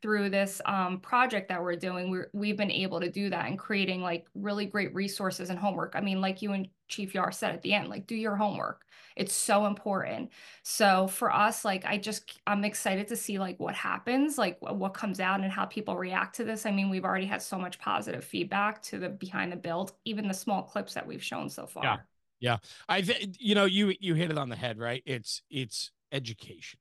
through 0.00 0.30
this 0.30 0.60
um, 0.64 1.00
project 1.00 1.48
that 1.48 1.62
we're 1.62 1.76
doing, 1.76 2.10
we're, 2.10 2.30
we've 2.32 2.56
been 2.56 2.70
able 2.70 2.98
to 3.00 3.10
do 3.10 3.28
that 3.30 3.46
and 3.46 3.58
creating 3.58 4.00
like 4.00 4.26
really 4.34 4.64
great 4.64 4.94
resources 4.94 5.50
and 5.50 5.58
homework. 5.58 5.92
I 5.94 6.00
mean, 6.00 6.20
like 6.20 6.40
you 6.40 6.52
and 6.52 6.68
Chief 6.88 7.14
Yar 7.14 7.30
said 7.30 7.54
at 7.54 7.62
the 7.62 7.74
end, 7.74 7.88
like 7.88 8.06
do 8.06 8.14
your 8.14 8.36
homework. 8.36 8.86
It's 9.16 9.34
so 9.34 9.66
important. 9.66 10.30
So 10.62 11.08
for 11.08 11.30
us, 11.30 11.64
like 11.64 11.84
I 11.84 11.98
just 11.98 12.40
I'm 12.46 12.64
excited 12.64 13.08
to 13.08 13.16
see 13.16 13.38
like 13.38 13.60
what 13.60 13.74
happens, 13.74 14.38
like 14.38 14.56
what 14.60 14.94
comes 14.94 15.20
out 15.20 15.40
and 15.40 15.52
how 15.52 15.66
people 15.66 15.96
react 15.98 16.36
to 16.36 16.44
this. 16.44 16.64
I 16.64 16.70
mean, 16.70 16.88
we've 16.88 17.04
already 17.04 17.26
had 17.26 17.42
so 17.42 17.58
much 17.58 17.78
positive 17.78 18.24
feedback 18.24 18.82
to 18.84 18.98
the 18.98 19.10
behind 19.10 19.52
the 19.52 19.56
build, 19.56 19.92
even 20.06 20.26
the 20.26 20.34
small 20.34 20.62
clips 20.62 20.94
that 20.94 21.06
we've 21.06 21.22
shown 21.22 21.50
so 21.50 21.66
far. 21.66 21.84
Yeah. 21.84 21.96
Yeah. 22.40 22.56
I 22.88 23.02
think 23.02 23.36
you 23.38 23.54
know, 23.54 23.66
you 23.66 23.94
you 24.00 24.14
hit 24.14 24.30
it 24.30 24.38
on 24.38 24.48
the 24.48 24.56
head, 24.56 24.78
right? 24.78 25.02
It's 25.04 25.42
it's 25.50 25.90
education 26.10 26.80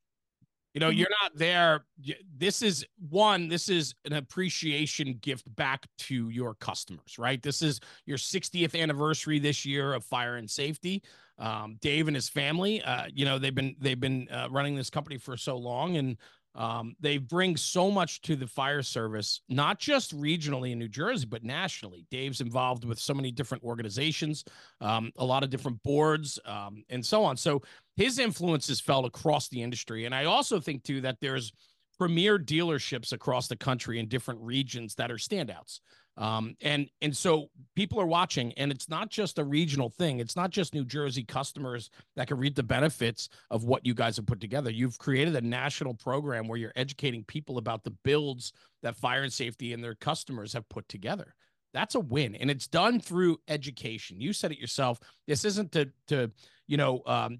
you 0.73 0.79
know, 0.79 0.89
mm-hmm. 0.89 0.99
you're 0.99 1.09
not 1.21 1.35
there. 1.35 1.85
This 2.37 2.61
is 2.61 2.85
one, 3.09 3.47
this 3.47 3.69
is 3.69 3.93
an 4.05 4.13
appreciation 4.13 5.17
gift 5.21 5.53
back 5.55 5.85
to 5.99 6.29
your 6.29 6.55
customers, 6.55 7.17
right? 7.17 7.41
This 7.41 7.61
is 7.61 7.79
your 8.05 8.17
60th 8.17 8.79
anniversary 8.79 9.39
this 9.39 9.65
year 9.65 9.93
of 9.93 10.05
fire 10.05 10.37
and 10.37 10.49
safety. 10.49 11.03
Um, 11.37 11.77
Dave 11.81 12.07
and 12.07 12.15
his 12.15 12.29
family, 12.29 12.81
uh, 12.83 13.05
you 13.13 13.25
know, 13.25 13.39
they've 13.39 13.55
been 13.55 13.75
they've 13.79 13.99
been 13.99 14.27
uh, 14.29 14.47
running 14.51 14.75
this 14.75 14.91
company 14.91 15.17
for 15.17 15.35
so 15.35 15.57
long, 15.57 15.97
and 15.97 16.17
um, 16.55 16.95
they 16.99 17.17
bring 17.17 17.55
so 17.55 17.89
much 17.89 18.21
to 18.21 18.35
the 18.35 18.47
fire 18.47 18.81
service, 18.81 19.41
not 19.47 19.79
just 19.79 20.17
regionally 20.17 20.71
in 20.71 20.79
New 20.79 20.89
Jersey, 20.89 21.25
but 21.25 21.43
nationally. 21.43 22.05
Dave's 22.11 22.41
involved 22.41 22.83
with 22.83 22.99
so 22.99 23.13
many 23.13 23.31
different 23.31 23.63
organizations, 23.63 24.43
um, 24.81 25.11
a 25.17 25.25
lot 25.25 25.43
of 25.43 25.49
different 25.49 25.81
boards, 25.83 26.39
um, 26.45 26.83
and 26.89 27.05
so 27.05 27.23
on. 27.23 27.37
So 27.37 27.61
his 27.95 28.19
influence 28.19 28.69
is 28.69 28.81
felt 28.81 29.05
across 29.05 29.47
the 29.47 29.61
industry. 29.61 30.05
And 30.05 30.13
I 30.13 30.25
also 30.25 30.59
think, 30.59 30.83
too, 30.83 31.01
that 31.01 31.17
there's 31.21 31.53
premier 31.97 32.39
dealerships 32.39 33.13
across 33.13 33.47
the 33.47 33.55
country 33.55 33.99
in 33.99 34.07
different 34.07 34.41
regions 34.41 34.95
that 34.95 35.11
are 35.11 35.17
standouts. 35.17 35.79
Um, 36.17 36.55
and 36.61 36.89
and 37.01 37.15
so 37.15 37.49
people 37.75 37.99
are 37.99 38.05
watching, 38.05 38.51
and 38.53 38.71
it's 38.71 38.89
not 38.89 39.09
just 39.09 39.39
a 39.39 39.43
regional 39.43 39.89
thing. 39.89 40.19
It's 40.19 40.35
not 40.35 40.51
just 40.51 40.73
New 40.73 40.83
Jersey 40.83 41.23
customers 41.23 41.89
that 42.15 42.27
can 42.27 42.37
reap 42.37 42.55
the 42.55 42.63
benefits 42.63 43.29
of 43.49 43.63
what 43.63 43.85
you 43.85 43.93
guys 43.93 44.17
have 44.17 44.25
put 44.25 44.41
together. 44.41 44.69
You've 44.69 44.99
created 44.99 45.35
a 45.35 45.41
national 45.41 45.93
program 45.93 46.47
where 46.47 46.57
you're 46.57 46.73
educating 46.75 47.23
people 47.23 47.57
about 47.57 47.83
the 47.83 47.95
builds 48.03 48.51
that 48.83 48.97
fire 48.97 49.23
and 49.23 49.31
safety 49.31 49.73
and 49.73 49.83
their 49.83 49.95
customers 49.95 50.51
have 50.53 50.67
put 50.67 50.87
together. 50.89 51.33
That's 51.73 51.95
a 51.95 52.01
win, 52.01 52.35
and 52.35 52.51
it's 52.51 52.67
done 52.67 52.99
through 52.99 53.37
education. 53.47 54.19
You 54.19 54.33
said 54.33 54.51
it 54.51 54.59
yourself. 54.59 54.99
This 55.27 55.45
isn't 55.45 55.71
to 55.71 55.89
to 56.07 56.29
you 56.67 56.75
know 56.75 57.03
um, 57.05 57.39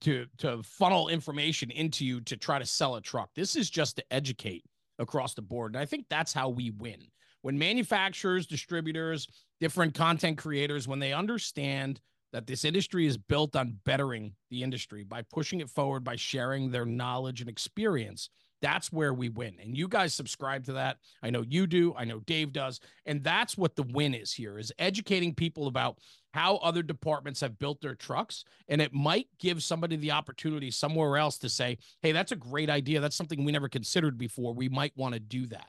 to 0.00 0.26
to 0.36 0.62
funnel 0.62 1.08
information 1.08 1.70
into 1.70 2.04
you 2.04 2.20
to 2.22 2.36
try 2.36 2.58
to 2.58 2.66
sell 2.66 2.96
a 2.96 3.00
truck. 3.00 3.30
This 3.34 3.56
is 3.56 3.70
just 3.70 3.96
to 3.96 4.04
educate 4.12 4.64
across 4.98 5.32
the 5.32 5.40
board, 5.40 5.74
and 5.74 5.80
I 5.80 5.86
think 5.86 6.04
that's 6.10 6.34
how 6.34 6.50
we 6.50 6.70
win 6.70 7.00
when 7.42 7.58
manufacturers, 7.58 8.46
distributors, 8.46 9.26
different 9.60 9.94
content 9.94 10.38
creators, 10.38 10.88
when 10.88 10.98
they 10.98 11.12
understand 11.12 12.00
that 12.32 12.46
this 12.46 12.64
industry 12.64 13.06
is 13.06 13.16
built 13.16 13.56
on 13.56 13.78
bettering 13.84 14.32
the 14.50 14.62
industry 14.62 15.02
by 15.02 15.22
pushing 15.32 15.60
it 15.60 15.70
forward, 15.70 16.04
by 16.04 16.16
sharing 16.16 16.70
their 16.70 16.84
knowledge 16.84 17.40
and 17.40 17.48
experience, 17.48 18.28
that's 18.60 18.92
where 18.92 19.14
we 19.14 19.28
win. 19.28 19.54
And 19.62 19.76
you 19.76 19.88
guys 19.88 20.14
subscribe 20.14 20.64
to 20.64 20.72
that. 20.74 20.98
I 21.22 21.30
know 21.30 21.44
you 21.46 21.66
do. 21.66 21.94
I 21.96 22.04
know 22.04 22.20
Dave 22.20 22.52
does. 22.52 22.80
And 23.06 23.22
that's 23.22 23.56
what 23.56 23.76
the 23.76 23.84
win 23.84 24.14
is 24.14 24.32
here 24.32 24.58
is 24.58 24.72
educating 24.78 25.34
people 25.34 25.68
about 25.68 25.98
how 26.34 26.56
other 26.56 26.82
departments 26.82 27.40
have 27.40 27.58
built 27.58 27.80
their 27.80 27.94
trucks. 27.94 28.44
And 28.68 28.82
it 28.82 28.92
might 28.92 29.28
give 29.38 29.62
somebody 29.62 29.96
the 29.96 30.10
opportunity 30.10 30.70
somewhere 30.70 31.16
else 31.16 31.38
to 31.38 31.48
say, 31.48 31.78
hey, 32.02 32.12
that's 32.12 32.32
a 32.32 32.36
great 32.36 32.68
idea. 32.68 33.00
That's 33.00 33.16
something 33.16 33.44
we 33.44 33.52
never 33.52 33.68
considered 33.68 34.18
before. 34.18 34.52
We 34.52 34.68
might 34.68 34.92
want 34.96 35.14
to 35.14 35.20
do 35.20 35.46
that. 35.46 35.68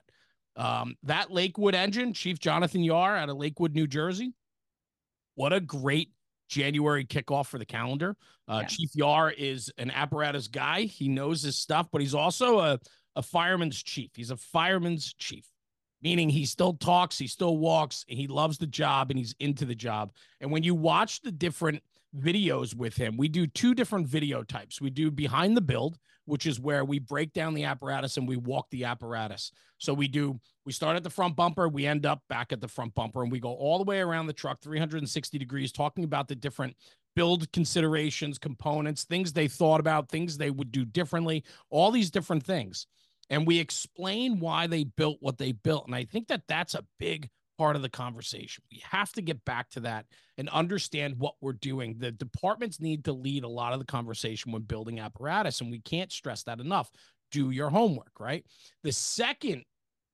Um, 0.59 0.95
that 1.03 1.31
Lakewood 1.31 1.73
engine, 1.73 2.13
Chief 2.13 2.37
Jonathan 2.37 2.83
Yar 2.83 3.15
out 3.15 3.29
of 3.29 3.37
Lakewood, 3.37 3.73
New 3.73 3.87
Jersey. 3.87 4.33
What 5.35 5.53
a 5.53 5.61
great 5.61 6.11
January 6.49 7.05
kickoff 7.05 7.47
for 7.47 7.57
the 7.57 7.65
calendar. 7.65 8.17
Uh. 8.47 8.63
Chief 8.63 8.89
Yar 8.93 9.31
is 9.31 9.71
an 9.77 9.89
apparatus 9.89 10.49
guy. 10.49 10.81
He 10.81 11.07
knows 11.07 11.41
his 11.41 11.57
stuff, 11.57 11.87
but 11.91 12.01
he's 12.01 12.13
also 12.13 12.59
a, 12.59 12.79
a 13.15 13.21
fireman's 13.21 13.81
chief. 13.81 14.11
He's 14.15 14.31
a 14.31 14.37
fireman's 14.37 15.13
chief, 15.13 15.45
meaning 16.01 16.29
he 16.29 16.45
still 16.45 16.73
talks, 16.73 17.17
he 17.17 17.27
still 17.27 17.57
walks, 17.57 18.03
and 18.09 18.19
he 18.19 18.27
loves 18.27 18.57
the 18.57 18.67
job, 18.67 19.11
and 19.11 19.17
he's 19.17 19.33
into 19.39 19.63
the 19.63 19.75
job. 19.75 20.11
And 20.41 20.51
when 20.51 20.63
you 20.63 20.75
watch 20.75 21.21
the 21.21 21.31
different 21.31 21.81
videos 22.17 22.75
with 22.75 22.95
him. 22.95 23.17
We 23.17 23.27
do 23.27 23.47
two 23.47 23.73
different 23.73 24.07
video 24.07 24.43
types. 24.43 24.81
We 24.81 24.89
do 24.89 25.11
behind 25.11 25.55
the 25.55 25.61
build, 25.61 25.97
which 26.25 26.45
is 26.45 26.59
where 26.59 26.85
we 26.85 26.99
break 26.99 27.33
down 27.33 27.53
the 27.53 27.65
apparatus 27.65 28.17
and 28.17 28.27
we 28.27 28.37
walk 28.37 28.67
the 28.71 28.85
apparatus. 28.85 29.51
So 29.77 29.93
we 29.93 30.07
do, 30.07 30.39
we 30.65 30.71
start 30.71 30.95
at 30.95 31.03
the 31.03 31.09
front 31.09 31.35
bumper, 31.35 31.67
we 31.67 31.85
end 31.85 32.05
up 32.05 32.21
back 32.29 32.51
at 32.51 32.61
the 32.61 32.67
front 32.67 32.93
bumper, 32.95 33.23
and 33.23 33.31
we 33.31 33.39
go 33.39 33.53
all 33.53 33.77
the 33.77 33.83
way 33.83 33.99
around 33.99 34.27
the 34.27 34.33
truck 34.33 34.61
360 34.61 35.37
degrees, 35.37 35.71
talking 35.71 36.03
about 36.03 36.27
the 36.27 36.35
different 36.35 36.75
build 37.15 37.51
considerations, 37.51 38.37
components, 38.37 39.03
things 39.03 39.33
they 39.33 39.47
thought 39.47 39.79
about, 39.79 40.09
things 40.09 40.37
they 40.37 40.51
would 40.51 40.71
do 40.71 40.85
differently, 40.85 41.43
all 41.69 41.91
these 41.91 42.11
different 42.11 42.43
things. 42.43 42.87
And 43.29 43.45
we 43.45 43.59
explain 43.59 44.39
why 44.39 44.67
they 44.67 44.83
built 44.83 45.17
what 45.19 45.37
they 45.37 45.51
built. 45.51 45.85
And 45.85 45.95
I 45.95 46.05
think 46.05 46.27
that 46.27 46.43
that's 46.47 46.73
a 46.73 46.85
big 46.97 47.29
part 47.59 47.75
of 47.75 47.81
the 47.81 47.89
conversation. 47.89 48.63
We 48.71 48.81
have 48.89 49.11
to 49.13 49.21
get 49.21 49.43
back 49.43 49.69
to 49.71 49.81
that 49.81 50.05
and 50.37 50.47
understand 50.47 51.15
what 51.17 51.35
we're 51.41 51.51
doing. 51.51 51.97
The 51.99 52.13
departments 52.13 52.79
need 52.79 53.03
to 53.03 53.11
lead 53.11 53.43
a 53.43 53.49
lot 53.49 53.73
of 53.73 53.79
the 53.79 53.85
conversation 53.85 54.53
when 54.53 54.61
building 54.61 55.01
apparatus, 55.01 55.59
and 55.59 55.69
we 55.69 55.81
can't 55.81 56.09
stress 56.09 56.43
that 56.43 56.61
enough. 56.61 56.89
Do 57.31 57.51
your 57.51 57.69
homework, 57.69 58.17
right? 58.17 58.45
The 58.83 58.93
second 58.93 59.65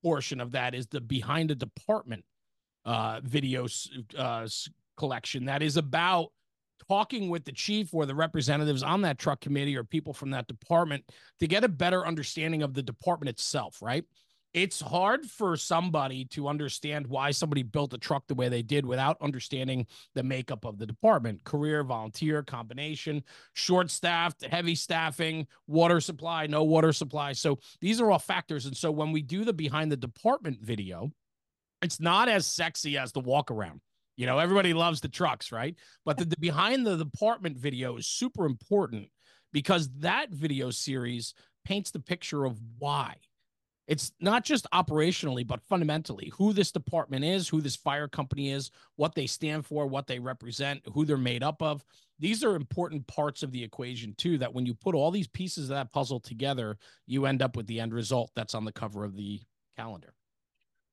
portion 0.02 0.42
of 0.42 0.54
that 0.54 0.74
is 0.74 0.88
the 0.88 1.00
behind 1.00 1.52
the 1.52 1.56
department 1.56 2.26
uh, 2.84 3.22
video 3.24 3.68
uh, 4.18 4.48
collection 4.98 5.46
that 5.46 5.62
is 5.62 5.78
about 5.78 6.30
talking 6.90 7.30
with 7.30 7.46
the 7.46 7.52
chief 7.52 7.94
or 7.94 8.08
the 8.08 8.16
representatives 8.16 8.82
on 8.82 9.02
that 9.02 9.20
truck 9.20 9.40
committee 9.40 9.78
or 9.78 9.84
people 9.84 10.14
from 10.14 10.32
that 10.32 10.48
department 10.48 11.04
to 11.40 11.48
get 11.48 11.64
a 11.64 11.70
better 11.70 12.08
understanding 12.08 12.64
of 12.64 12.74
the 12.74 12.84
department 12.84 13.30
itself, 13.30 13.82
right? 13.84 14.04
It's 14.56 14.80
hard 14.80 15.26
for 15.26 15.56
somebody 15.56 16.26
to 16.26 16.48
understand 16.48 17.06
why 17.06 17.30
somebody 17.30 17.62
built 17.62 17.94
a 17.94 17.98
truck 17.98 18.26
the 18.28 18.34
way 18.34 18.50
they 18.50 18.64
did 18.64 18.86
without 18.86 19.18
understanding 19.22 19.86
the 20.16 20.24
makeup 20.24 20.66
of 20.66 20.80
the 20.80 20.86
department 20.86 21.44
career 21.44 21.84
volunteer 21.84 22.42
combination 22.42 23.24
short 23.54 23.92
staffed 23.92 24.44
heavy 24.46 24.74
staffing 24.74 25.46
water 25.68 26.00
supply 26.00 26.48
no 26.48 26.64
water 26.64 26.92
supply 26.92 27.34
so 27.34 27.60
these 27.82 28.02
are 28.02 28.10
all 28.10 28.20
factors 28.20 28.66
and 28.66 28.76
so 28.76 28.90
when 28.90 29.12
we 29.12 29.22
do 29.22 29.44
the 29.44 29.54
behind 29.54 29.92
the 29.92 29.98
department 29.98 30.60
video 30.62 31.12
it's 31.86 32.00
not 32.00 32.28
as 32.28 32.48
sexy 32.48 32.98
as 32.98 33.12
the 33.12 33.20
walk 33.20 33.52
around. 33.52 33.80
You 34.18 34.26
know, 34.26 34.40
everybody 34.40 34.74
loves 34.74 35.02
the 35.02 35.10
trucks, 35.10 35.52
right? 35.52 35.76
But 36.06 36.18
the, 36.18 36.26
the 36.26 36.38
behind 36.38 36.86
the 36.86 36.98
department 36.98 37.58
video 37.58 37.98
is 37.98 38.08
super 38.08 38.46
important 38.46 39.10
because 39.52 39.90
that 40.00 40.32
video 40.32 40.72
series 40.72 41.34
paints 41.64 41.92
the 41.92 42.00
picture 42.00 42.46
of 42.46 42.60
why. 42.80 43.16
It's 43.88 44.12
not 44.20 44.44
just 44.44 44.68
operationally, 44.74 45.46
but 45.46 45.62
fundamentally 45.62 46.32
who 46.36 46.54
this 46.54 46.72
department 46.72 47.24
is, 47.24 47.48
who 47.48 47.62
this 47.62 47.76
fire 47.76 48.08
company 48.08 48.50
is, 48.50 48.72
what 48.96 49.14
they 49.14 49.28
stand 49.28 49.66
for, 49.66 49.86
what 49.86 50.08
they 50.08 50.18
represent, 50.18 50.82
who 50.94 51.06
they're 51.06 51.18
made 51.18 51.44
up 51.44 51.62
of. 51.62 51.86
These 52.18 52.44
are 52.44 52.56
important 52.56 53.06
parts 53.06 53.44
of 53.44 53.52
the 53.52 53.64
equation, 53.64 54.16
too, 54.18 54.38
that 54.40 54.54
when 54.54 54.66
you 54.66 54.74
put 54.74 54.96
all 54.96 55.12
these 55.12 55.28
pieces 55.28 55.66
of 55.66 55.76
that 55.76 55.92
puzzle 55.92 56.20
together, 56.20 56.78
you 57.06 57.26
end 57.26 57.42
up 57.42 57.56
with 57.56 57.68
the 57.68 57.80
end 57.80 57.94
result 57.94 58.32
that's 58.36 58.56
on 58.56 58.66
the 58.66 58.72
cover 58.72 59.04
of 59.04 59.16
the 59.16 59.42
calendar. 59.78 60.14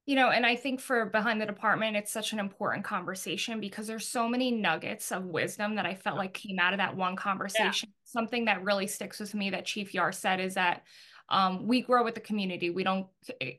You 0.04 0.16
know, 0.16 0.30
and 0.30 0.44
I 0.44 0.56
think 0.56 0.80
for 0.80 1.06
behind 1.06 1.40
the 1.40 1.46
department, 1.46 1.96
it's 1.96 2.10
such 2.10 2.32
an 2.32 2.40
important 2.40 2.84
conversation 2.84 3.60
because 3.60 3.86
there's 3.86 4.08
so 4.08 4.28
many 4.28 4.50
nuggets 4.50 5.12
of 5.12 5.26
wisdom 5.26 5.76
that 5.76 5.86
I 5.86 5.94
felt 5.94 6.16
like 6.18 6.34
came 6.34 6.58
out 6.58 6.72
of 6.72 6.78
that 6.78 6.96
one 6.96 7.14
conversation. 7.14 7.88
Yeah. 7.88 8.02
Something 8.04 8.46
that 8.46 8.64
really 8.64 8.88
sticks 8.88 9.20
with 9.20 9.32
me 9.32 9.50
that 9.50 9.64
Chief 9.64 9.94
Yar 9.94 10.10
said 10.10 10.40
is 10.40 10.54
that 10.54 10.82
um, 11.28 11.66
we 11.66 11.82
grow 11.82 12.04
with 12.04 12.14
the 12.14 12.20
community. 12.20 12.70
We 12.70 12.84
don't 12.84 13.06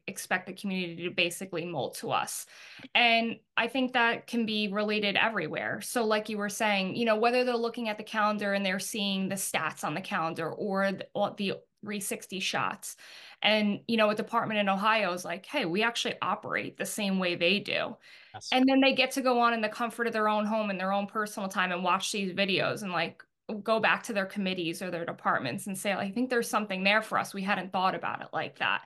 expect 0.08 0.48
the 0.48 0.54
community 0.54 1.04
to 1.04 1.12
basically 1.12 1.66
mold 1.66 1.96
to 1.96 2.12
us. 2.12 2.46
And 2.94 3.40
I 3.58 3.68
think 3.68 3.94
that 3.94 4.28
can 4.28 4.46
be 4.46 4.68
related 4.68 5.16
everywhere. 5.16 5.82
So, 5.82 6.06
like 6.06 6.30
you 6.30 6.38
were 6.38 6.50
saying, 6.50 6.96
you 6.96 7.06
know, 7.06 7.16
whether 7.16 7.44
they're 7.44 7.56
looking 7.56 7.90
at 7.90 7.98
the 7.98 8.04
calendar 8.04 8.54
and 8.54 8.66
they're 8.66 8.80
seeing 8.80 9.30
the 9.30 9.36
stats 9.36 9.84
on 9.84 9.94
the 9.94 10.02
calendar 10.02 10.52
or 10.52 10.92
the, 10.92 11.08
the 11.38 11.54
360 11.84 12.40
shots. 12.40 12.96
And, 13.42 13.82
you 13.88 13.98
know, 13.98 14.10
a 14.10 14.16
department 14.16 14.60
in 14.60 14.70
Ohio 14.70 15.12
is 15.12 15.26
like, 15.26 15.46
hey, 15.46 15.66
we 15.66 15.84
actually 15.84 16.16
operate 16.22 16.78
the 16.78 16.86
same 16.86 17.20
way 17.20 17.36
they 17.36 17.60
do. 17.60 17.98
Yes. 18.34 18.48
And 18.52 18.66
then 18.68 18.80
they 18.80 18.94
get 18.94 19.12
to 19.12 19.22
go 19.22 19.40
on 19.42 19.54
in 19.54 19.62
the 19.62 19.70
comfort 19.70 20.08
of 20.08 20.14
their 20.14 20.30
own 20.30 20.46
home 20.46 20.70
and 20.70 20.80
their 20.80 20.94
own 20.94 21.08
personal 21.08 21.50
time 21.50 21.72
and 21.72 21.84
watch 21.84 22.12
these 22.12 22.34
videos 22.34 22.84
and 22.84 22.92
like 22.92 23.22
go 23.64 23.80
back 23.80 24.04
to 24.04 24.14
their 24.14 24.26
committees 24.26 24.82
or 24.82 24.90
their 24.90 25.06
departments 25.06 25.68
and 25.68 25.78
say, 25.78 25.92
I 25.92 26.12
think 26.12 26.30
there's 26.30 26.50
something 26.50 26.84
there 26.84 27.02
for 27.02 27.18
us. 27.18 27.34
We 27.34 27.44
hadn't 27.44 27.72
thought 27.72 27.96
about 27.96 28.22
it 28.22 28.30
like 28.34 28.60
that. 28.60 28.84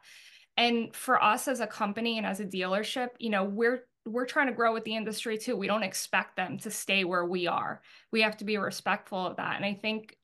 And 0.58 0.96
for 0.96 1.22
us 1.24 1.48
as 1.48 1.60
a 1.60 1.68
company 1.68 2.18
and 2.18 2.26
as 2.26 2.40
a 2.40 2.46
dealership, 2.46 3.10
you 3.20 3.30
know, 3.30 3.44
we're 3.44 3.84
we're 4.06 4.26
trying 4.26 4.48
to 4.48 4.54
grow 4.54 4.74
with 4.74 4.86
the 4.86 4.96
industry 4.96 5.38
too. 5.38 5.58
We 5.58 5.68
don't 5.68 5.84
expect 5.84 6.38
them 6.38 6.58
to 6.60 6.72
stay 6.72 7.04
where 7.04 7.26
we 7.26 7.46
are. 7.46 7.82
We 8.12 8.22
have 8.22 8.38
to 8.38 8.46
be 8.46 8.58
respectful 8.58 9.28
of 9.28 9.36
that. 9.36 9.58
And 9.58 9.66
I 9.66 9.74
think 9.74 10.16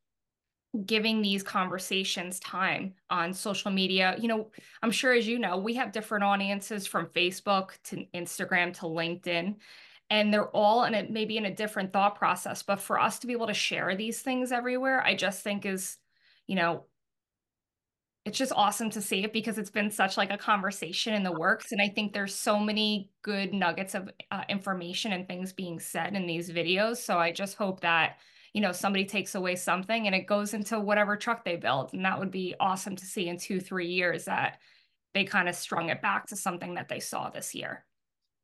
giving 0.85 1.21
these 1.21 1.43
conversations 1.43 2.39
time 2.39 2.93
on 3.09 3.33
social 3.33 3.71
media, 3.71 4.15
you 4.17 4.27
know, 4.27 4.49
I'm 4.81 4.89
sure 4.89 5.13
as 5.13 5.27
you 5.27 5.37
know, 5.37 5.57
we 5.57 5.75
have 5.75 5.91
different 5.91 6.23
audiences 6.23 6.87
from 6.87 7.07
Facebook 7.07 7.71
to 7.85 8.05
Instagram 8.15 8.73
to 8.75 8.85
LinkedIn 8.85 9.57
and 10.13 10.31
they're 10.31 10.49
all 10.49 10.83
in 10.83 10.93
it 10.93 11.09
maybe 11.09 11.37
in 11.37 11.45
a 11.45 11.55
different 11.55 11.91
thought 11.91 12.15
process 12.15 12.61
but 12.61 12.79
for 12.79 12.99
us 12.99 13.17
to 13.17 13.27
be 13.27 13.33
able 13.33 13.47
to 13.47 13.53
share 13.53 13.95
these 13.95 14.21
things 14.21 14.51
everywhere 14.51 15.03
i 15.03 15.15
just 15.15 15.43
think 15.43 15.65
is 15.65 15.97
you 16.45 16.55
know 16.55 16.85
it's 18.25 18.37
just 18.37 18.53
awesome 18.55 18.89
to 18.89 19.01
see 19.01 19.23
it 19.23 19.33
because 19.33 19.57
it's 19.57 19.71
been 19.71 19.91
such 19.91 20.15
like 20.15 20.31
a 20.31 20.37
conversation 20.37 21.15
in 21.15 21.23
the 21.23 21.31
works 21.31 21.71
and 21.71 21.81
i 21.81 21.89
think 21.89 22.13
there's 22.13 22.35
so 22.35 22.59
many 22.59 23.09
good 23.23 23.53
nuggets 23.53 23.95
of 23.95 24.09
uh, 24.31 24.43
information 24.49 25.11
and 25.13 25.27
things 25.27 25.51
being 25.51 25.79
said 25.79 26.13
in 26.13 26.27
these 26.27 26.51
videos 26.51 26.97
so 26.97 27.17
i 27.17 27.31
just 27.31 27.57
hope 27.57 27.81
that 27.81 28.17
you 28.53 28.61
know 28.61 28.71
somebody 28.71 29.05
takes 29.05 29.33
away 29.33 29.55
something 29.55 30.05
and 30.05 30.15
it 30.15 30.27
goes 30.27 30.53
into 30.53 30.79
whatever 30.79 31.17
truck 31.17 31.43
they 31.43 31.55
build 31.55 31.91
and 31.93 32.05
that 32.05 32.19
would 32.19 32.31
be 32.31 32.53
awesome 32.59 32.95
to 32.95 33.05
see 33.05 33.27
in 33.29 33.37
two 33.37 33.59
three 33.59 33.87
years 33.87 34.25
that 34.25 34.59
they 35.15 35.23
kind 35.23 35.49
of 35.49 35.55
strung 35.55 35.89
it 35.89 36.03
back 36.03 36.27
to 36.27 36.35
something 36.35 36.75
that 36.75 36.87
they 36.87 36.99
saw 36.99 37.31
this 37.31 37.55
year 37.55 37.83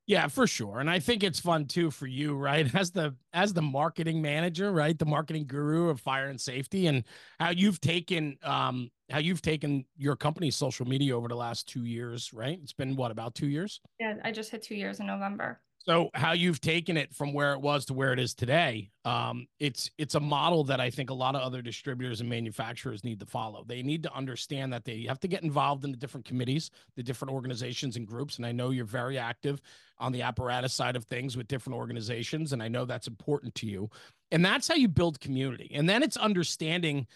yeah, 0.10 0.28
for 0.28 0.48
sure. 0.48 0.80
And 0.80 0.90
I 0.90 0.98
think 0.98 1.22
it's 1.24 1.40
fun 1.40 1.66
too 1.66 1.92
for 1.92 2.08
you, 2.08 2.36
right? 2.36 2.66
As 2.76 2.90
the 2.90 3.16
as 3.32 3.54
the 3.54 3.62
marketing 3.62 4.24
manager, 4.24 4.72
right? 4.72 4.98
The 4.98 5.06
marketing 5.06 5.46
guru 5.46 5.90
of 5.90 6.02
fire 6.02 6.30
and 6.30 6.42
safety 6.42 6.88
and 6.88 7.04
how 7.40 7.52
you've 7.52 7.80
taken 7.80 8.40
um 8.42 8.90
how 9.12 9.20
you've 9.20 9.44
taken 9.44 9.86
your 9.98 10.16
company's 10.16 10.56
social 10.56 10.88
media 10.88 11.16
over 11.16 11.28
the 11.28 11.36
last 11.36 11.68
2 11.68 11.86
years, 11.86 12.34
right? 12.34 12.60
It's 12.64 12.74
been 12.74 12.96
what 12.96 13.12
about 13.12 13.36
2 13.36 13.48
years? 13.50 13.82
Yeah, 14.00 14.16
I 14.24 14.32
just 14.32 14.50
hit 14.50 14.64
2 14.64 14.74
years 14.74 15.00
in 15.00 15.06
November. 15.06 15.62
So 15.90 16.12
how 16.14 16.34
you've 16.34 16.62
taken 16.62 16.98
it 16.98 17.16
from 17.16 17.34
where 17.34 17.54
it 17.54 17.62
was 17.62 17.86
to 17.86 17.96
where 17.96 18.14
it 18.14 18.20
is 18.20 18.36
today, 18.36 18.92
um, 19.06 19.48
it's 19.60 19.90
it's 19.98 20.14
a 20.14 20.20
model 20.20 20.64
that 20.66 20.80
I 20.80 20.92
think 20.92 21.10
a 21.10 21.16
lot 21.16 21.34
of 21.34 21.42
other 21.42 21.64
distributors 21.64 22.22
and 22.22 22.30
manufacturers 22.30 23.04
need 23.04 23.20
to 23.22 23.26
follow. 23.26 23.64
They 23.66 23.82
need 23.82 24.04
to 24.04 24.14
understand 24.14 24.72
that 24.72 24.86
they 24.86 25.06
have 25.08 25.20
to 25.22 25.28
get 25.28 25.42
involved 25.42 25.84
in 25.84 25.90
the 25.90 25.98
different 25.98 26.28
committees, 26.28 26.70
the 26.96 27.02
different 27.02 27.34
organizations 27.34 27.96
and 27.96 28.06
groups. 28.06 28.38
And 28.38 28.46
I 28.46 28.52
know 28.52 28.70
you're 28.70 28.86
very 28.86 29.18
active 29.18 29.64
on 29.98 30.12
the 30.12 30.22
apparatus 30.22 30.76
side 30.76 30.96
of 30.96 31.06
things 31.06 31.36
with 31.36 31.48
different 31.48 31.76
organizations, 31.76 32.54
and 32.54 32.62
I 32.62 32.68
know 32.68 32.86
that's 32.86 33.08
important 33.08 33.56
to 33.56 33.66
you. 33.66 33.90
And 34.30 34.46
that's 34.46 34.68
how 34.68 34.76
you 34.76 34.90
build 34.90 35.20
community. 35.20 35.72
And 35.74 35.90
then 35.90 36.04
it's 36.04 36.18
understanding 36.18 37.08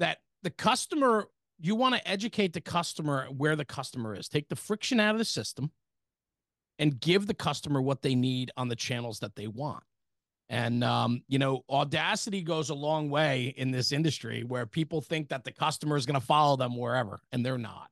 that 0.00 0.18
the 0.42 0.50
customer, 0.50 1.28
you 1.58 1.74
want 1.76 1.94
to 1.94 2.06
educate 2.06 2.52
the 2.52 2.60
customer 2.60 3.28
where 3.34 3.56
the 3.56 3.64
customer 3.64 4.14
is. 4.14 4.28
Take 4.28 4.50
the 4.50 4.56
friction 4.56 5.00
out 5.00 5.14
of 5.14 5.18
the 5.18 5.24
system 5.24 5.70
and 6.82 6.98
give 6.98 7.28
the 7.28 7.34
customer 7.34 7.80
what 7.80 8.02
they 8.02 8.16
need 8.16 8.50
on 8.56 8.66
the 8.66 8.74
channels 8.74 9.20
that 9.20 9.36
they 9.36 9.46
want. 9.46 9.84
And 10.48 10.82
um, 10.82 11.22
you 11.28 11.38
know, 11.38 11.62
audacity 11.70 12.42
goes 12.42 12.70
a 12.70 12.74
long 12.74 13.08
way 13.08 13.54
in 13.56 13.70
this 13.70 13.92
industry 13.92 14.42
where 14.42 14.66
people 14.66 15.00
think 15.00 15.28
that 15.28 15.44
the 15.44 15.52
customer 15.52 15.96
is 15.96 16.04
going 16.04 16.20
to 16.20 16.26
follow 16.26 16.56
them 16.56 16.76
wherever, 16.76 17.20
and 17.30 17.46
they're 17.46 17.56
not. 17.56 17.88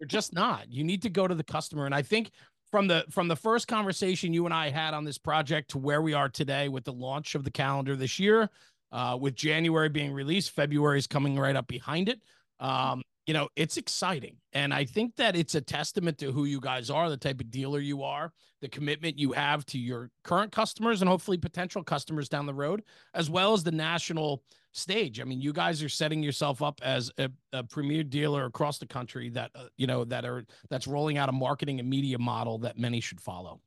They're 0.00 0.08
just 0.08 0.32
not. 0.32 0.72
You 0.72 0.82
need 0.82 1.02
to 1.02 1.10
go 1.10 1.28
to 1.28 1.34
the 1.34 1.44
customer. 1.44 1.84
And 1.84 1.94
I 1.94 2.00
think 2.00 2.30
from 2.70 2.88
the 2.88 3.04
from 3.10 3.28
the 3.28 3.36
first 3.36 3.68
conversation 3.68 4.32
you 4.32 4.46
and 4.46 4.54
I 4.54 4.70
had 4.70 4.94
on 4.94 5.04
this 5.04 5.18
project 5.18 5.70
to 5.72 5.78
where 5.78 6.00
we 6.00 6.14
are 6.14 6.30
today 6.30 6.70
with 6.70 6.84
the 6.84 6.92
launch 6.92 7.34
of 7.34 7.44
the 7.44 7.50
calendar 7.50 7.96
this 7.96 8.18
year, 8.18 8.48
uh, 8.92 9.18
with 9.20 9.34
January 9.34 9.90
being 9.90 10.12
released, 10.12 10.52
February 10.52 10.98
is 10.98 11.06
coming 11.06 11.38
right 11.38 11.54
up 11.54 11.68
behind 11.68 12.08
it. 12.08 12.22
Um, 12.60 13.02
you 13.26 13.34
know, 13.34 13.48
it's 13.54 13.76
exciting. 13.76 14.36
And 14.52 14.74
I 14.74 14.84
think 14.84 15.16
that 15.16 15.36
it's 15.36 15.54
a 15.54 15.60
testament 15.60 16.18
to 16.18 16.32
who 16.32 16.44
you 16.44 16.60
guys 16.60 16.90
are, 16.90 17.08
the 17.08 17.16
type 17.16 17.40
of 17.40 17.50
dealer 17.50 17.78
you 17.78 18.02
are, 18.02 18.32
the 18.60 18.68
commitment 18.68 19.18
you 19.18 19.32
have 19.32 19.64
to 19.66 19.78
your 19.78 20.10
current 20.24 20.52
customers 20.52 21.02
and 21.02 21.08
hopefully 21.08 21.38
potential 21.38 21.84
customers 21.84 22.28
down 22.28 22.46
the 22.46 22.54
road, 22.54 22.82
as 23.14 23.30
well 23.30 23.52
as 23.52 23.62
the 23.62 23.70
national 23.70 24.42
stage. 24.72 25.20
I 25.20 25.24
mean, 25.24 25.40
you 25.40 25.52
guys 25.52 25.82
are 25.82 25.88
setting 25.88 26.22
yourself 26.22 26.62
up 26.62 26.80
as 26.82 27.10
a, 27.18 27.30
a 27.52 27.62
premier 27.62 28.02
dealer 28.02 28.46
across 28.46 28.78
the 28.78 28.86
country 28.86 29.28
that, 29.30 29.50
uh, 29.54 29.64
you 29.76 29.86
know, 29.86 30.04
that 30.04 30.24
are, 30.24 30.44
that's 30.68 30.86
rolling 30.86 31.18
out 31.18 31.28
a 31.28 31.32
marketing 31.32 31.78
and 31.78 31.88
media 31.88 32.18
model 32.18 32.58
that 32.58 32.78
many 32.78 33.00
should 33.00 33.20
follow. 33.20 33.60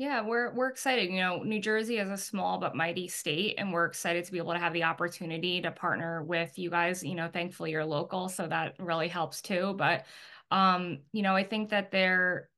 Yeah, 0.00 0.20
we're 0.20 0.52
we're 0.54 0.68
excited. 0.68 1.10
You 1.10 1.18
know, 1.18 1.42
New 1.42 1.60
Jersey 1.60 1.98
is 1.98 2.08
a 2.08 2.16
small 2.16 2.58
but 2.58 2.76
mighty 2.76 3.08
state, 3.08 3.56
and 3.58 3.72
we're 3.72 3.84
excited 3.86 4.24
to 4.24 4.30
be 4.32 4.38
able 4.38 4.52
to 4.52 4.58
have 4.60 4.72
the 4.72 4.84
opportunity 4.84 5.60
to 5.60 5.72
partner 5.72 6.22
with 6.22 6.56
you 6.56 6.70
guys. 6.70 7.02
You 7.02 7.16
know, 7.16 7.28
thankfully 7.28 7.72
you're 7.72 7.84
local, 7.84 8.28
so 8.28 8.46
that 8.46 8.76
really 8.78 9.08
helps 9.08 9.42
too. 9.42 9.74
But 9.76 10.04
um, 10.52 11.00
you 11.12 11.22
know, 11.22 11.34
I 11.34 11.42
think 11.42 11.70
that 11.70 11.90
there 11.90 12.48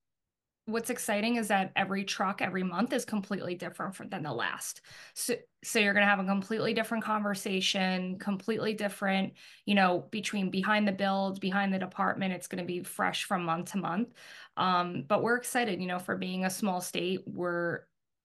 what's 0.70 0.90
exciting 0.90 1.36
is 1.36 1.48
that 1.48 1.72
every 1.76 2.04
truck 2.04 2.42
every 2.42 2.62
month 2.62 2.92
is 2.92 3.04
completely 3.04 3.54
different 3.54 3.94
from, 3.94 4.08
than 4.08 4.22
the 4.22 4.32
last. 4.32 4.80
So 5.14 5.34
so 5.62 5.78
you're 5.78 5.92
going 5.92 6.04
to 6.04 6.10
have 6.10 6.20
a 6.20 6.24
completely 6.24 6.72
different 6.72 7.04
conversation 7.04 8.18
completely 8.18 8.72
different 8.72 9.34
you 9.66 9.74
know 9.74 10.06
between 10.10 10.50
behind 10.50 10.88
the 10.88 10.92
build 10.92 11.40
behind 11.40 11.72
the 11.72 11.78
department. 11.78 12.32
It's 12.32 12.46
going 12.46 12.62
to 12.62 12.66
be 12.66 12.82
fresh 12.82 13.24
from 13.24 13.44
month 13.44 13.72
to 13.72 13.78
month. 13.78 14.08
Um, 14.56 15.04
but 15.06 15.22
we're 15.22 15.36
excited 15.36 15.80
you 15.80 15.86
know 15.86 15.98
for 15.98 16.16
being 16.16 16.44
a 16.44 16.50
small 16.50 16.80
state. 16.80 17.20
We're 17.26 17.80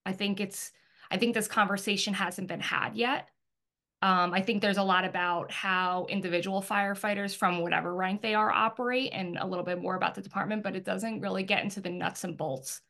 i 0.05 0.13
think 0.13 0.39
it's 0.39 0.71
i 1.09 1.17
think 1.17 1.33
this 1.33 1.47
conversation 1.47 2.13
hasn't 2.13 2.47
been 2.47 2.59
had 2.59 2.95
yet 2.95 3.29
um, 4.05 4.35
I 4.35 4.41
think 4.43 4.61
there's 4.61 4.77
a 4.77 4.83
lot 4.83 5.03
about 5.03 5.51
how 5.51 6.05
individual 6.11 6.61
firefighters 6.61 7.35
from 7.35 7.61
whatever 7.61 7.95
rank 7.95 8.21
they 8.21 8.35
are 8.35 8.51
operate 8.51 9.09
and 9.13 9.35
a 9.35 9.47
little 9.47 9.65
bit 9.65 9.81
more 9.81 9.95
about 9.95 10.13
the 10.13 10.21
department, 10.21 10.61
but 10.61 10.75
it 10.75 10.85
doesn't 10.85 11.21
really 11.21 11.41
get 11.41 11.63
into 11.63 11.81
the 11.81 11.89
nuts 11.89 12.23
and 12.23 12.37
bolts 12.37 12.81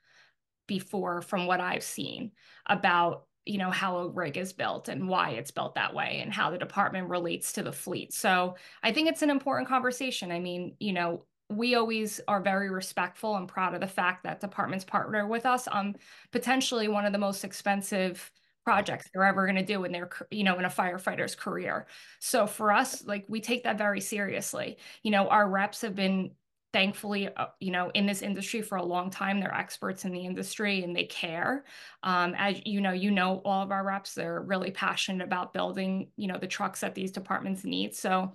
before 0.67 1.21
from 1.21 1.47
what 1.47 1.61
I've 1.61 1.83
seen 1.83 2.31
about 2.65 3.27
you 3.45 3.59
know 3.59 3.71
how 3.71 3.97
a 3.99 4.09
rig 4.09 4.35
is 4.35 4.51
built 4.51 4.89
and 4.89 5.07
why 5.07 5.29
it's 5.29 5.51
built 5.51 5.75
that 5.75 5.93
way 5.93 6.19
and 6.21 6.33
how 6.33 6.49
the 6.51 6.57
department 6.57 7.07
relates 7.07 7.53
to 7.53 7.63
the 7.63 7.71
fleet. 7.71 8.11
So 8.11 8.55
I 8.83 8.91
think 8.91 9.07
it's 9.07 9.21
an 9.21 9.29
important 9.29 9.69
conversation. 9.69 10.33
I 10.33 10.39
mean, 10.39 10.75
you 10.79 10.91
know, 10.91 11.23
we 11.49 11.75
always 11.75 12.19
are 12.27 12.41
very 12.41 12.69
respectful 12.69 13.37
and 13.37 13.47
proud 13.47 13.73
of 13.73 13.79
the 13.79 13.87
fact 13.87 14.23
that 14.23 14.41
departments 14.41 14.83
partner 14.83 15.27
with 15.27 15.45
us 15.45 15.65
on 15.69 15.95
potentially 16.33 16.89
one 16.89 17.05
of 17.05 17.13
the 17.13 17.19
most 17.19 17.45
expensive 17.45 18.29
projects 18.65 19.07
they're 19.13 19.23
ever 19.23 19.45
going 19.45 19.55
to 19.55 19.63
do 19.65 19.83
in 19.85 19.91
their 19.91 20.09
you 20.31 20.43
know 20.43 20.57
in 20.59 20.65
a 20.65 20.69
firefighter's 20.69 21.35
career. 21.35 21.87
So 22.19 22.47
for 22.47 22.71
us 22.71 23.05
like 23.05 23.25
we 23.29 23.39
take 23.41 23.63
that 23.63 23.77
very 23.77 24.01
seriously. 24.01 24.77
You 25.03 25.11
know 25.11 25.27
our 25.29 25.49
reps 25.49 25.81
have 25.81 25.95
been 25.95 26.31
thankfully 26.73 27.29
uh, 27.33 27.47
you 27.61 27.71
know 27.71 27.89
in 27.93 28.05
this 28.05 28.21
industry 28.21 28.61
for 28.61 28.77
a 28.77 28.83
long 28.83 29.09
time. 29.11 29.39
They're 29.39 29.53
experts 29.53 30.03
in 30.03 30.11
the 30.11 30.25
industry 30.25 30.83
and 30.83 30.95
they 30.95 31.05
care. 31.05 31.63
Um, 32.03 32.33
as 32.37 32.59
you 32.65 32.81
know 32.81 32.91
you 32.91 33.11
know 33.11 33.41
all 33.45 33.63
of 33.63 33.71
our 33.71 33.83
reps 33.85 34.15
they're 34.15 34.41
really 34.41 34.71
passionate 34.71 35.23
about 35.23 35.53
building 35.53 36.09
you 36.17 36.27
know 36.27 36.37
the 36.39 36.47
trucks 36.47 36.81
that 36.81 36.95
these 36.95 37.11
departments 37.11 37.63
need. 37.63 37.95
So 37.95 38.33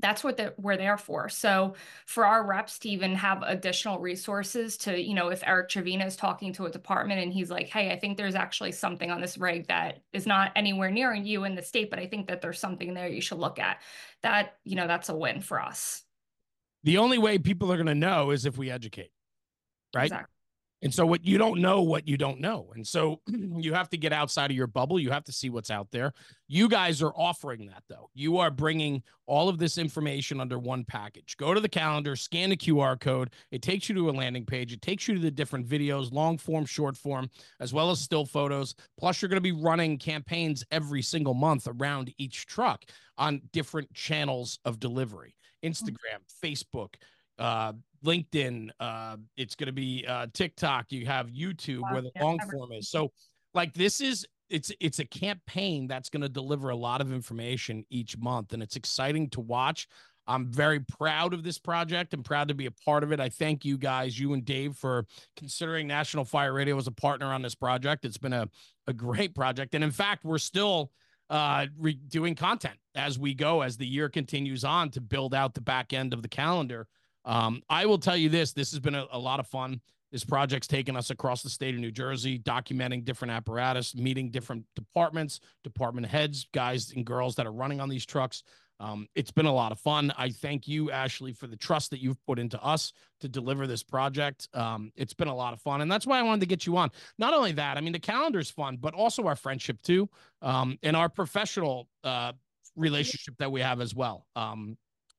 that's 0.00 0.22
what 0.22 0.36
the, 0.36 0.54
we're 0.58 0.76
there 0.76 0.96
for. 0.96 1.28
So 1.28 1.74
for 2.06 2.24
our 2.24 2.44
reps 2.44 2.78
to 2.80 2.88
even 2.88 3.14
have 3.16 3.42
additional 3.42 3.98
resources 3.98 4.76
to, 4.78 5.00
you 5.00 5.14
know, 5.14 5.28
if 5.28 5.42
Eric 5.44 5.68
Trevina 5.68 6.06
is 6.06 6.16
talking 6.16 6.52
to 6.54 6.66
a 6.66 6.70
department 6.70 7.20
and 7.20 7.32
he's 7.32 7.50
like, 7.50 7.68
hey, 7.68 7.90
I 7.90 7.98
think 7.98 8.16
there's 8.16 8.36
actually 8.36 8.72
something 8.72 9.10
on 9.10 9.20
this 9.20 9.36
rig 9.36 9.66
that 9.68 10.02
is 10.12 10.26
not 10.26 10.52
anywhere 10.54 10.90
near 10.90 11.12
you 11.14 11.44
in 11.44 11.56
the 11.56 11.62
state, 11.62 11.90
but 11.90 11.98
I 11.98 12.06
think 12.06 12.28
that 12.28 12.40
there's 12.40 12.60
something 12.60 12.94
there 12.94 13.08
you 13.08 13.20
should 13.20 13.38
look 13.38 13.58
at. 13.58 13.78
That, 14.22 14.56
you 14.64 14.76
know, 14.76 14.86
that's 14.86 15.08
a 15.08 15.16
win 15.16 15.40
for 15.40 15.60
us. 15.60 16.02
The 16.84 16.98
only 16.98 17.18
way 17.18 17.38
people 17.38 17.72
are 17.72 17.76
going 17.76 17.86
to 17.86 17.94
know 17.94 18.30
is 18.30 18.46
if 18.46 18.56
we 18.56 18.70
educate, 18.70 19.10
right? 19.94 20.04
Exactly. 20.04 20.32
And 20.82 20.94
so 20.94 21.04
what 21.04 21.24
you 21.24 21.38
don't 21.38 21.60
know 21.60 21.82
what 21.82 22.06
you 22.06 22.16
don't 22.16 22.40
know. 22.40 22.70
And 22.74 22.86
so 22.86 23.20
you 23.26 23.74
have 23.74 23.88
to 23.90 23.96
get 23.96 24.12
outside 24.12 24.50
of 24.50 24.56
your 24.56 24.66
bubble. 24.66 25.00
You 25.00 25.10
have 25.10 25.24
to 25.24 25.32
see 25.32 25.50
what's 25.50 25.70
out 25.70 25.90
there. 25.90 26.12
You 26.46 26.68
guys 26.68 27.02
are 27.02 27.12
offering 27.16 27.66
that 27.66 27.82
though. 27.88 28.10
You 28.14 28.38
are 28.38 28.50
bringing 28.50 29.02
all 29.26 29.48
of 29.48 29.58
this 29.58 29.76
information 29.76 30.40
under 30.40 30.58
one 30.58 30.84
package. 30.84 31.36
Go 31.36 31.52
to 31.52 31.60
the 31.60 31.68
calendar, 31.68 32.14
scan 32.16 32.50
the 32.50 32.56
QR 32.56 32.98
code. 32.98 33.30
It 33.50 33.60
takes 33.60 33.88
you 33.88 33.94
to 33.96 34.08
a 34.08 34.12
landing 34.12 34.46
page. 34.46 34.72
It 34.72 34.80
takes 34.80 35.08
you 35.08 35.14
to 35.14 35.20
the 35.20 35.30
different 35.30 35.68
videos, 35.68 36.12
long 36.12 36.38
form, 36.38 36.64
short 36.64 36.96
form, 36.96 37.28
as 37.60 37.74
well 37.74 37.90
as 37.90 38.00
still 38.00 38.24
photos. 38.24 38.74
Plus 38.98 39.20
you're 39.20 39.28
going 39.28 39.36
to 39.36 39.40
be 39.40 39.52
running 39.52 39.98
campaigns 39.98 40.64
every 40.70 41.02
single 41.02 41.34
month 41.34 41.66
around 41.66 42.12
each 42.18 42.46
truck 42.46 42.84
on 43.18 43.42
different 43.52 43.92
channels 43.94 44.58
of 44.64 44.78
delivery. 44.78 45.34
Mm. 45.64 45.70
Instagram, 45.70 46.20
Facebook, 46.42 46.94
uh, 47.38 47.72
LinkedIn. 48.04 48.70
Uh, 48.80 49.16
it's 49.36 49.54
going 49.54 49.66
to 49.66 49.72
be 49.72 50.04
uh, 50.06 50.26
TikTok. 50.32 50.92
You 50.92 51.06
have 51.06 51.28
YouTube 51.28 51.80
wow, 51.80 51.92
where 51.92 52.02
the 52.02 52.12
long 52.20 52.38
form 52.50 52.72
is. 52.72 52.90
So, 52.90 53.12
like, 53.54 53.74
this 53.74 54.00
is 54.00 54.26
it's 54.50 54.72
it's 54.80 54.98
a 54.98 55.04
campaign 55.04 55.86
that's 55.86 56.08
going 56.08 56.22
to 56.22 56.28
deliver 56.28 56.70
a 56.70 56.76
lot 56.76 57.00
of 57.00 57.12
information 57.12 57.84
each 57.90 58.16
month, 58.18 58.52
and 58.52 58.62
it's 58.62 58.76
exciting 58.76 59.30
to 59.30 59.40
watch. 59.40 59.88
I'm 60.28 60.52
very 60.52 60.80
proud 60.80 61.32
of 61.32 61.42
this 61.42 61.58
project. 61.58 62.12
I'm 62.12 62.22
proud 62.22 62.48
to 62.48 62.54
be 62.54 62.66
a 62.66 62.70
part 62.70 63.02
of 63.02 63.12
it. 63.12 63.18
I 63.18 63.30
thank 63.30 63.64
you 63.64 63.78
guys, 63.78 64.18
you 64.18 64.34
and 64.34 64.44
Dave, 64.44 64.76
for 64.76 65.06
considering 65.36 65.86
National 65.86 66.24
Fire 66.24 66.52
Radio 66.52 66.76
as 66.76 66.86
a 66.86 66.92
partner 66.92 67.26
on 67.32 67.40
this 67.40 67.54
project. 67.54 68.04
It's 68.04 68.18
been 68.18 68.34
a, 68.34 68.46
a 68.86 68.92
great 68.92 69.34
project. 69.34 69.74
And 69.74 69.82
in 69.82 69.90
fact, 69.90 70.24
we're 70.24 70.36
still 70.36 70.92
uh, 71.30 71.66
re- 71.78 71.98
doing 72.08 72.34
content 72.34 72.76
as 72.94 73.18
we 73.18 73.32
go, 73.32 73.62
as 73.62 73.78
the 73.78 73.86
year 73.86 74.10
continues 74.10 74.64
on 74.64 74.90
to 74.90 75.00
build 75.00 75.34
out 75.34 75.54
the 75.54 75.62
back 75.62 75.94
end 75.94 76.12
of 76.12 76.20
the 76.20 76.28
calendar. 76.28 76.86
Um, 77.28 77.62
I 77.68 77.86
will 77.86 77.98
tell 77.98 78.16
you 78.16 78.28
this: 78.28 78.52
this 78.52 78.72
has 78.72 78.80
been 78.80 78.96
a, 78.96 79.06
a 79.12 79.18
lot 79.18 79.38
of 79.38 79.46
fun. 79.46 79.80
This 80.10 80.24
project's 80.24 80.66
taken 80.66 80.96
us 80.96 81.10
across 81.10 81.42
the 81.42 81.50
state 81.50 81.74
of 81.74 81.80
New 81.80 81.90
Jersey, 81.92 82.38
documenting 82.38 83.04
different 83.04 83.30
apparatus, 83.30 83.94
meeting 83.94 84.30
different 84.30 84.64
departments, 84.74 85.40
department 85.62 86.06
heads, 86.06 86.46
guys 86.52 86.92
and 86.96 87.04
girls 87.04 87.36
that 87.36 87.46
are 87.46 87.52
running 87.52 87.78
on 87.80 87.90
these 87.90 88.06
trucks. 88.06 88.42
Um, 88.80 89.08
it's 89.14 89.30
been 89.30 89.46
a 89.46 89.52
lot 89.52 89.72
of 89.72 89.80
fun. 89.80 90.12
I 90.16 90.30
thank 90.30 90.68
you, 90.68 90.90
Ashley, 90.90 91.32
for 91.32 91.46
the 91.46 91.56
trust 91.56 91.90
that 91.90 92.00
you've 92.00 92.24
put 92.24 92.38
into 92.38 92.62
us 92.62 92.92
to 93.20 93.28
deliver 93.28 93.66
this 93.66 93.82
project. 93.82 94.48
Um, 94.54 94.92
it's 94.94 95.12
been 95.12 95.28
a 95.28 95.34
lot 95.34 95.52
of 95.52 95.60
fun. 95.60 95.80
And 95.80 95.90
that's 95.90 96.06
why 96.06 96.18
I 96.18 96.22
wanted 96.22 96.40
to 96.40 96.46
get 96.46 96.64
you 96.64 96.76
on. 96.76 96.90
Not 97.18 97.34
only 97.34 97.52
that, 97.52 97.76
I 97.76 97.80
mean, 97.80 97.92
the 97.92 97.98
calendar's 97.98 98.50
fun, 98.50 98.78
but 98.80 98.94
also 98.94 99.26
our 99.26 99.36
friendship 99.36 99.82
too, 99.82 100.08
um, 100.42 100.78
and 100.82 100.96
our 100.96 101.08
professional 101.08 101.88
uh, 102.04 102.32
relationship 102.76 103.34
that 103.38 103.50
we 103.50 103.60
have 103.60 103.80
as 103.80 103.94
well. 103.94 104.26
Um, 104.36 104.78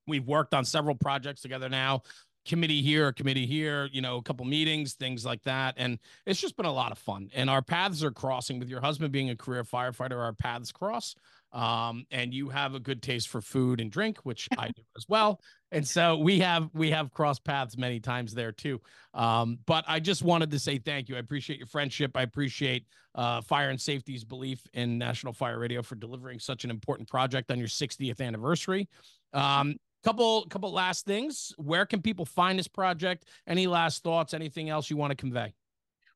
We've 0.10 0.28
worked 0.28 0.54
on 0.54 0.66
several 0.66 0.96
projects 0.96 1.42
together 1.42 1.70
now 1.70 2.04
committee 2.46 2.82
here, 2.82 3.12
committee 3.12 3.46
here, 3.46 3.90
you 3.92 4.02
know, 4.02 4.18
a 4.18 4.22
couple 4.22 4.46
meetings, 4.46 4.94
things 4.94 5.24
like 5.24 5.44
that. 5.44 5.76
And 5.78 6.00
it's 6.26 6.40
just 6.40 6.58
been 6.58 6.66
a 6.66 6.74
lot 6.74 6.92
of 6.92 6.98
fun. 6.98 7.30
And 7.34 7.50
our 7.50 7.62
paths 7.62 8.04
are 8.04 8.12
crossing 8.12 8.60
with 8.60 8.70
your 8.70 8.82
husband 8.82 9.12
being 9.12 9.30
a 9.30 9.36
career 9.36 9.64
firefighter, 9.64 10.18
our 10.18 10.34
paths 10.34 10.72
cross. 10.72 11.16
Um, 11.52 12.06
and 12.12 12.34
you 12.34 12.50
have 12.50 12.76
a 12.76 12.80
good 12.80 13.02
taste 13.02 13.28
for 13.28 13.42
food 13.42 13.82
and 13.82 13.92
drink, 13.92 14.20
which 14.20 14.48
I 14.58 14.68
do 14.68 14.84
as 14.96 15.06
well. 15.08 15.42
And 15.72 15.88
so 15.88 16.18
we 16.18 16.40
have 16.40 16.70
we 16.74 16.92
have 16.92 17.12
crossed 17.12 17.44
paths 17.44 17.76
many 17.76 18.00
times 18.00 18.34
there 18.34 18.52
too. 18.52 18.80
Um, 19.16 19.58
but 19.66 19.84
I 19.88 20.00
just 20.00 20.24
wanted 20.24 20.52
to 20.52 20.60
say 20.60 20.78
thank 20.78 21.10
you. 21.10 21.16
I 21.16 21.20
appreciate 21.20 21.58
your 21.58 21.68
friendship. 21.68 22.12
I 22.16 22.22
appreciate 22.22 22.86
uh, 23.16 23.42
Fire 23.42 23.70
and 23.70 23.82
Safety's 23.82 24.24
belief 24.24 24.62
in 24.74 25.00
National 25.00 25.34
Fire 25.34 25.58
Radio 25.58 25.82
for 25.82 25.96
delivering 25.96 26.40
such 26.40 26.66
an 26.66 26.70
important 26.70 27.10
project 27.10 27.52
on 27.52 27.58
your 27.58 27.68
60th 27.68 28.22
anniversary. 28.22 28.88
Um, 29.34 29.76
couple 30.04 30.46
couple 30.50 30.72
last 30.72 31.06
things. 31.06 31.54
Where 31.58 31.86
can 31.86 32.02
people 32.02 32.26
find 32.26 32.58
this 32.58 32.68
project? 32.68 33.26
Any 33.48 33.68
last 33.68 34.04
thoughts? 34.04 34.34
Anything 34.34 34.70
else 34.70 34.90
you 34.90 34.98
want 34.98 35.12
to 35.12 35.16
convey? 35.16 35.54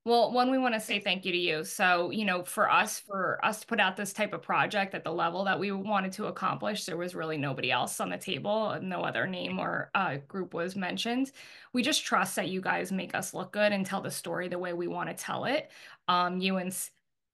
Well 0.05 0.33
one 0.33 0.51
we 0.51 0.57
want 0.57 0.73
to 0.73 0.81
say 0.81 0.99
thank 0.99 1.23
you 1.23 1.31
to 1.31 1.37
you. 1.37 1.63
So 1.63 2.09
you 2.09 2.25
know 2.25 2.43
for 2.43 2.69
us 2.69 2.99
for 2.99 3.39
us 3.43 3.61
to 3.61 3.67
put 3.67 3.79
out 3.79 3.95
this 3.95 4.11
type 4.11 4.33
of 4.33 4.41
project 4.41 4.93
at 4.93 5.05
the 5.05 5.11
level 5.11 5.45
that 5.45 5.57
we 5.57 5.71
wanted 5.71 6.11
to 6.13 6.25
accomplish 6.25 6.85
there 6.85 6.97
was 6.97 7.15
really 7.15 7.37
nobody 7.37 7.71
else 7.71 8.01
on 8.01 8.09
the 8.09 8.17
table 8.17 8.77
no 8.81 9.01
other 9.01 9.27
name 9.27 9.59
or 9.59 9.89
uh, 9.95 10.17
group 10.27 10.53
was 10.53 10.75
mentioned. 10.75 11.31
We 11.71 11.83
just 11.83 12.03
trust 12.03 12.35
that 12.35 12.49
you 12.49 12.59
guys 12.59 12.91
make 12.91 13.15
us 13.15 13.33
look 13.33 13.53
good 13.53 13.71
and 13.71 13.85
tell 13.85 14.01
the 14.01 14.11
story 14.11 14.49
the 14.49 14.59
way 14.59 14.73
we 14.73 14.87
want 14.87 15.09
to 15.09 15.15
tell 15.15 15.45
it. 15.45 15.71
Um, 16.09 16.39
you 16.39 16.57
and 16.57 16.73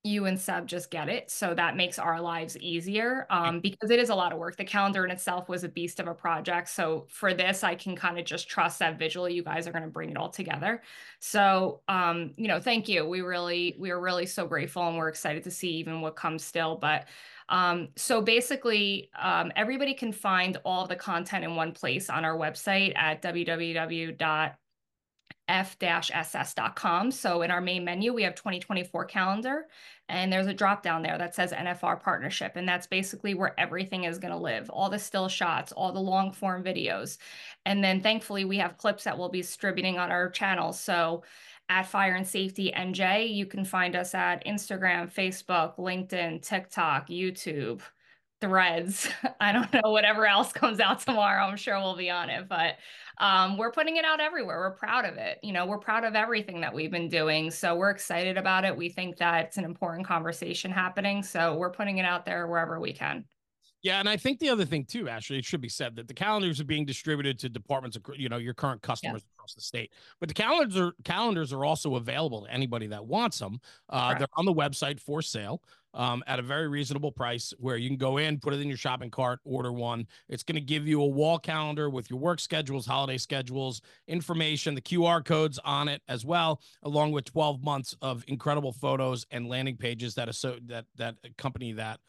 you 0.04 0.26
and 0.26 0.40
Seb 0.40 0.66
just 0.66 0.92
get 0.92 1.10
it. 1.10 1.30
So 1.30 1.54
that 1.54 1.76
makes 1.76 2.00
our 2.00 2.22
lives 2.22 2.58
easier 2.58 3.28
um, 3.30 3.60
because 3.60 3.92
it 3.92 4.00
is 4.00 4.10
a 4.10 4.16
lot 4.16 4.32
of 4.32 4.40
work. 4.40 4.56
The 4.56 4.64
calendar 4.64 5.04
in 5.04 5.12
itself 5.12 5.50
was 5.50 5.66
a 5.66 5.70
beast 5.70 6.00
of 6.00 6.08
a 6.08 6.14
project. 6.14 6.70
So 6.70 7.06
for 7.10 7.34
this, 7.34 7.66
I 7.66 7.76
can 7.76 7.98
kind 7.98 8.18
of 8.18 8.24
just 8.24 8.48
trust 8.48 8.80
that 8.80 8.98
visually 8.98 9.34
you 9.34 9.44
guys 9.44 9.68
are 9.68 9.74
going 9.74 9.84
to 9.84 9.90
bring 9.90 10.10
it 10.10 10.16
all 10.16 10.30
together. 10.30 10.82
So, 11.20 11.82
um, 11.90 12.34
you 12.38 12.48
know, 12.48 12.62
thank 12.62 12.88
you. 12.88 13.06
We 13.06 13.22
really, 13.22 13.76
we 13.78 13.92
are 13.92 14.00
really 14.00 14.26
so 14.26 14.48
grateful 14.48 14.88
and 14.88 14.98
we're 14.98 15.10
excited 15.10 15.44
to 15.44 15.52
see 15.52 15.72
even 15.72 16.00
what 16.00 16.16
comes 16.16 16.46
still. 16.46 16.78
But 16.78 17.08
um, 17.50 17.90
so 17.98 18.22
basically, 18.22 19.10
um, 19.20 19.52
everybody 19.58 19.94
can 19.94 20.14
find 20.14 20.58
all 20.64 20.88
the 20.88 20.96
content 20.96 21.44
in 21.44 21.56
one 21.58 21.74
place 21.74 22.10
on 22.10 22.24
our 22.24 22.38
website 22.38 22.96
at 22.96 23.22
www 23.22 24.56
f-ss.com. 25.50 27.12
So 27.12 27.42
in 27.42 27.52
our 27.52 27.60
main 27.60 27.84
menu, 27.84 28.14
we 28.14 28.24
have 28.24 28.36
2024 28.36 29.06
calendar 29.06 29.66
and 30.08 30.32
there's 30.32 30.48
a 30.48 30.54
drop 30.54 30.84
down 30.84 31.02
there 31.02 31.18
that 31.18 31.36
says 31.36 31.52
NFR 31.52 32.02
partnership. 32.02 32.54
And 32.56 32.68
that's 32.68 32.88
basically 32.88 33.34
where 33.34 33.60
everything 33.60 34.06
is 34.06 34.20
going 34.20 34.32
to 34.32 34.38
live. 34.38 34.70
All 34.70 34.90
the 34.90 35.00
still 35.00 35.28
shots, 35.28 35.72
all 35.72 35.92
the 35.92 36.00
long 36.00 36.32
form 36.32 36.64
videos. 36.64 37.18
And 37.66 37.84
then 37.84 38.00
thankfully 38.02 38.46
we 38.46 38.58
have 38.60 38.78
clips 38.78 39.04
that 39.04 39.18
we'll 39.18 39.30
be 39.30 39.42
distributing 39.42 39.98
on 39.98 40.12
our 40.12 40.30
channel. 40.30 40.72
So 40.72 41.24
at 41.68 41.88
Fire 41.88 42.16
and 42.16 42.28
Safety 42.28 42.72
NJ, 42.76 43.34
you 43.34 43.46
can 43.46 43.66
find 43.66 43.96
us 43.96 44.16
at 44.16 44.46
Instagram, 44.46 45.14
Facebook, 45.14 45.78
LinkedIn, 45.78 46.42
TikTok, 46.42 47.10
YouTube, 47.10 47.82
threads. 48.42 49.10
I 49.40 49.52
don't 49.52 49.72
know, 49.74 49.92
whatever 49.92 50.26
else 50.26 50.52
comes 50.52 50.80
out 50.80 51.00
tomorrow, 51.00 51.46
I'm 51.46 51.58
sure 51.58 51.78
we'll 51.80 51.96
be 51.96 52.10
on 52.10 52.30
it. 52.30 52.48
But 52.48 52.76
um, 53.20 53.58
we're 53.58 53.72
putting 53.72 53.98
it 53.98 54.06
out 54.06 54.20
everywhere. 54.20 54.60
We're 54.60 54.72
proud 54.72 55.06
of 55.06 55.18
it. 55.18 55.40
You 55.44 55.52
know, 55.54 55.66
we're 55.66 55.80
proud 55.80 56.04
of 56.04 56.16
everything 56.16 56.62
that 56.62 56.74
we've 56.74 56.92
been 56.92 57.10
doing. 57.10 57.52
So 57.52 57.76
we're 57.76 57.90
excited 57.90 58.38
about 58.38 58.66
it. 58.66 58.76
We 58.76 58.90
think 58.90 59.18
that 59.18 59.46
it's 59.46 59.58
an 59.58 59.66
important 59.66 60.08
conversation 60.08 60.72
happening. 60.72 61.24
So 61.24 61.56
we're 61.56 61.72
putting 61.72 61.98
it 61.98 62.06
out 62.06 62.26
there 62.26 62.48
wherever 62.48 62.80
we 62.80 62.94
can. 62.94 63.26
Yeah, 63.82 64.00
and 64.00 64.10
I 64.10 64.18
think 64.18 64.40
the 64.40 64.50
other 64.50 64.66
thing 64.66 64.84
too, 64.84 65.08
Ashley, 65.08 65.38
it 65.40 65.46
should 65.46 65.62
be 65.62 65.70
said 65.70 65.96
that 65.96 66.08
the 66.08 66.14
calendars 66.14 66.60
are 66.60 66.66
being 66.66 66.86
distributed 66.86 67.40
to 67.40 67.50
departments, 67.50 67.96
of, 67.96 68.04
you 68.16 68.28
know, 68.28 68.38
your 68.38 68.54
current 68.54 68.82
customers 68.82 69.22
yeah. 69.22 69.36
across 69.38 69.54
the 69.54 69.62
state. 69.62 69.94
But 70.20 70.28
the 70.28 70.36
calendars 70.36 70.78
are 70.78 70.94
calendars 71.06 71.54
are 71.54 71.64
also 71.64 71.96
available 71.96 72.46
to 72.46 72.52
anybody 72.52 72.88
that 72.88 73.06
wants 73.06 73.40
them. 73.40 73.60
Uh, 73.88 74.18
they're 74.18 74.28
on 74.36 74.46
the 74.46 74.54
website 74.54 75.00
for 75.00 75.22
sale 75.22 75.62
um, 75.94 76.24
at 76.28 76.40
a 76.40 76.42
very 76.42 76.68
reasonable 76.68 77.12
price 77.12 77.54
where 77.58 77.78
you 77.78 77.90
can 77.90 77.98
go 77.98 78.18
in, 78.18 78.40
put 78.40 78.54
it 78.54 78.60
in 78.60 78.68
your 78.68 78.78
shopping 78.78 79.10
cart, 79.10 79.40
order 79.44 79.72
one. 79.72 80.06
It's 80.28 80.44
going 80.44 80.56
to 80.56 80.62
give 80.62 80.88
you 80.88 81.02
a 81.02 81.08
wall 81.08 81.40
calendar 81.40 81.90
with 81.90 82.10
your 82.10 82.20
work 82.20 82.40
schedules, 82.40 82.86
holiday 82.86 83.18
schedules, 83.18 83.82
information, 84.08 84.76
the 84.76 84.82
QR 84.82 85.24
codes 85.24 85.60
on 85.64 85.88
it 85.88 86.02
as 86.08 86.26
well, 86.26 86.62
along 86.84 87.12
with 87.14 87.26
12 87.26 87.64
months 87.64 87.96
of 88.02 88.24
incredible 88.28 88.72
photos 88.72 89.26
and 89.32 89.48
landing 89.48 89.78
pages 89.78 90.16
that 90.16 90.30
are 90.30 90.34
so 90.34 90.58
that 90.66 90.86
that 90.98 91.16
accompany 91.24 91.72
that 91.74 92.00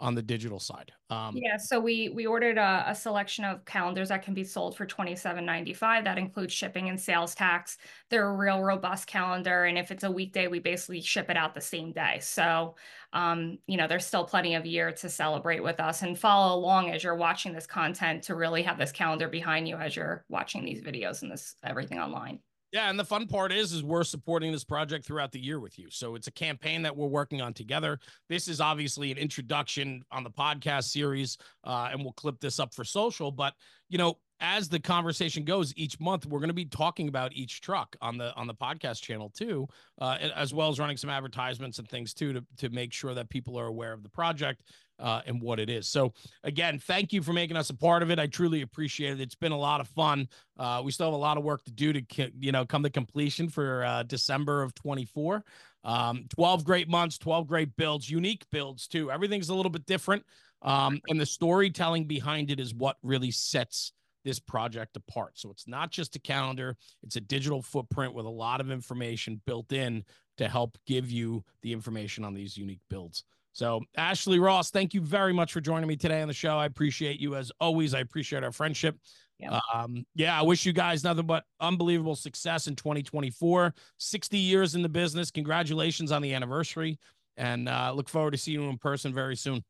on 0.00 0.14
the 0.14 0.22
digital 0.22 0.58
side. 0.58 0.92
Um, 1.10 1.36
yeah, 1.36 1.56
so 1.58 1.78
we 1.78 2.08
we 2.08 2.26
ordered 2.26 2.56
a, 2.56 2.84
a, 2.88 2.94
selection 2.94 3.44
of 3.44 3.64
calendars 3.66 4.08
that 4.08 4.22
can 4.22 4.32
be 4.32 4.44
sold 4.44 4.76
for 4.76 4.86
twenty 4.86 5.14
seven 5.14 5.44
ninety 5.44 5.74
five. 5.74 6.04
That 6.04 6.18
includes 6.18 6.54
shipping 6.54 6.88
and 6.88 6.98
sales 6.98 7.34
tax. 7.34 7.76
They're 8.08 8.28
a 8.28 8.34
real 8.34 8.62
robust 8.62 9.06
calendar, 9.06 9.64
and 9.64 9.76
if 9.76 9.90
it's 9.90 10.04
a 10.04 10.10
weekday, 10.10 10.46
we 10.46 10.58
basically 10.58 11.02
ship 11.02 11.28
it 11.28 11.36
out 11.36 11.54
the 11.54 11.60
same 11.60 11.92
day. 11.92 12.18
So, 12.20 12.76
um, 13.12 13.58
you 13.66 13.76
know, 13.76 13.86
there's 13.86 14.06
still 14.06 14.24
plenty 14.24 14.54
of 14.54 14.64
year 14.64 14.90
to 14.92 15.08
celebrate 15.08 15.62
with 15.62 15.80
us 15.80 16.02
and 16.02 16.18
follow 16.18 16.56
along 16.56 16.90
as 16.90 17.04
you're 17.04 17.14
watching 17.14 17.52
this 17.52 17.66
content 17.66 18.22
to 18.24 18.34
really 18.34 18.62
have 18.62 18.78
this 18.78 18.92
calendar 18.92 19.28
behind 19.28 19.68
you 19.68 19.76
as 19.76 19.94
you're 19.94 20.24
watching 20.28 20.64
these 20.64 20.80
videos 20.80 21.22
and 21.22 21.30
this 21.30 21.54
everything 21.62 21.98
online. 21.98 22.40
Yeah, 22.72 22.88
and 22.88 22.98
the 22.98 23.04
fun 23.04 23.26
part 23.26 23.50
is 23.50 23.72
is 23.72 23.82
we're 23.82 24.04
supporting 24.04 24.52
this 24.52 24.62
project 24.62 25.04
throughout 25.04 25.32
the 25.32 25.40
year 25.40 25.58
with 25.58 25.76
you. 25.76 25.88
So 25.90 26.14
it's 26.14 26.28
a 26.28 26.32
campaign 26.32 26.82
that 26.82 26.96
we're 26.96 27.08
working 27.08 27.40
on 27.40 27.52
together. 27.52 27.98
This 28.28 28.46
is 28.46 28.60
obviously 28.60 29.10
an 29.10 29.18
introduction 29.18 30.04
on 30.12 30.22
the 30.22 30.30
podcast 30.30 30.84
series, 30.84 31.36
uh, 31.64 31.88
and 31.90 32.02
we'll 32.02 32.12
clip 32.12 32.38
this 32.38 32.60
up 32.60 32.72
for 32.72 32.84
social. 32.84 33.32
But 33.32 33.54
you 33.88 33.98
know, 33.98 34.18
as 34.38 34.68
the 34.68 34.78
conversation 34.78 35.44
goes 35.44 35.72
each 35.76 35.98
month, 35.98 36.26
we're 36.26 36.38
going 36.38 36.48
to 36.48 36.54
be 36.54 36.64
talking 36.64 37.08
about 37.08 37.32
each 37.32 37.60
truck 37.60 37.96
on 38.00 38.16
the 38.16 38.32
on 38.36 38.46
the 38.46 38.54
podcast 38.54 39.02
channel 39.02 39.32
too, 39.36 39.66
uh, 40.00 40.18
as 40.36 40.54
well 40.54 40.68
as 40.68 40.78
running 40.78 40.96
some 40.96 41.10
advertisements 41.10 41.80
and 41.80 41.88
things 41.88 42.14
too 42.14 42.32
to 42.32 42.44
to 42.58 42.68
make 42.70 42.92
sure 42.92 43.14
that 43.14 43.28
people 43.30 43.58
are 43.58 43.66
aware 43.66 43.92
of 43.92 44.04
the 44.04 44.08
project 44.08 44.62
uh, 45.00 45.22
and 45.26 45.40
what 45.40 45.58
it 45.58 45.70
is. 45.70 45.88
So 45.88 46.12
again, 46.44 46.78
thank 46.78 47.12
you 47.12 47.22
for 47.22 47.32
making 47.32 47.56
us 47.56 47.70
a 47.70 47.74
part 47.74 48.02
of 48.02 48.10
it. 48.10 48.18
I 48.18 48.26
truly 48.26 48.62
appreciate 48.62 49.12
it. 49.12 49.20
It's 49.20 49.34
been 49.34 49.52
a 49.52 49.58
lot 49.58 49.80
of 49.80 49.88
fun. 49.88 50.28
Uh, 50.58 50.82
we 50.84 50.92
still 50.92 51.06
have 51.06 51.14
a 51.14 51.16
lot 51.16 51.36
of 51.36 51.44
work 51.44 51.64
to 51.64 51.70
do 51.70 51.92
to 51.92 52.30
you 52.38 52.52
know 52.52 52.64
come 52.64 52.82
to 52.82 52.90
completion 52.90 53.48
for 53.48 53.84
uh, 53.84 54.02
December 54.04 54.62
of 54.62 54.74
24. 54.74 55.44
Um, 55.82 56.26
12 56.28 56.64
great 56.64 56.88
months, 56.88 57.16
12 57.18 57.46
great 57.46 57.74
builds, 57.76 58.10
unique 58.10 58.44
builds 58.50 58.86
too. 58.86 59.10
Everything's 59.10 59.48
a 59.48 59.54
little 59.54 59.70
bit 59.70 59.86
different. 59.86 60.24
Um, 60.62 61.00
and 61.08 61.18
the 61.18 61.26
storytelling 61.26 62.04
behind 62.04 62.50
it 62.50 62.60
is 62.60 62.74
what 62.74 62.96
really 63.02 63.30
sets 63.30 63.92
this 64.24 64.38
project 64.38 64.96
apart. 64.96 65.38
So 65.38 65.50
it's 65.50 65.66
not 65.66 65.90
just 65.90 66.16
a 66.16 66.18
calendar, 66.18 66.76
it's 67.02 67.16
a 67.16 67.20
digital 67.20 67.62
footprint 67.62 68.12
with 68.12 68.26
a 68.26 68.30
lot 68.30 68.60
of 68.60 68.70
information 68.70 69.40
built 69.46 69.72
in 69.72 70.04
to 70.36 70.48
help 70.48 70.76
give 70.86 71.10
you 71.10 71.44
the 71.62 71.72
information 71.72 72.24
on 72.24 72.34
these 72.34 72.56
unique 72.56 72.82
builds. 72.90 73.24
So, 73.52 73.80
Ashley 73.96 74.38
Ross, 74.38 74.70
thank 74.70 74.94
you 74.94 75.00
very 75.00 75.32
much 75.32 75.52
for 75.52 75.60
joining 75.60 75.88
me 75.88 75.96
today 75.96 76.22
on 76.22 76.28
the 76.28 76.34
show. 76.34 76.56
I 76.56 76.66
appreciate 76.66 77.20
you 77.20 77.34
as 77.36 77.50
always. 77.60 77.94
I 77.94 78.00
appreciate 78.00 78.44
our 78.44 78.52
friendship. 78.52 78.96
Yeah. 79.38 79.58
Um, 79.72 80.04
yeah, 80.14 80.38
I 80.38 80.42
wish 80.42 80.66
you 80.66 80.72
guys 80.72 81.02
nothing 81.02 81.26
but 81.26 81.44
unbelievable 81.60 82.14
success 82.14 82.66
in 82.66 82.76
2024. 82.76 83.74
60 83.98 84.38
years 84.38 84.74
in 84.74 84.82
the 84.82 84.88
business. 84.88 85.30
Congratulations 85.30 86.12
on 86.12 86.22
the 86.22 86.34
anniversary. 86.34 86.98
And 87.36 87.68
uh, 87.68 87.92
look 87.94 88.08
forward 88.08 88.32
to 88.32 88.38
seeing 88.38 88.60
you 88.60 88.68
in 88.68 88.76
person 88.76 89.14
very 89.14 89.36
soon. 89.36 89.64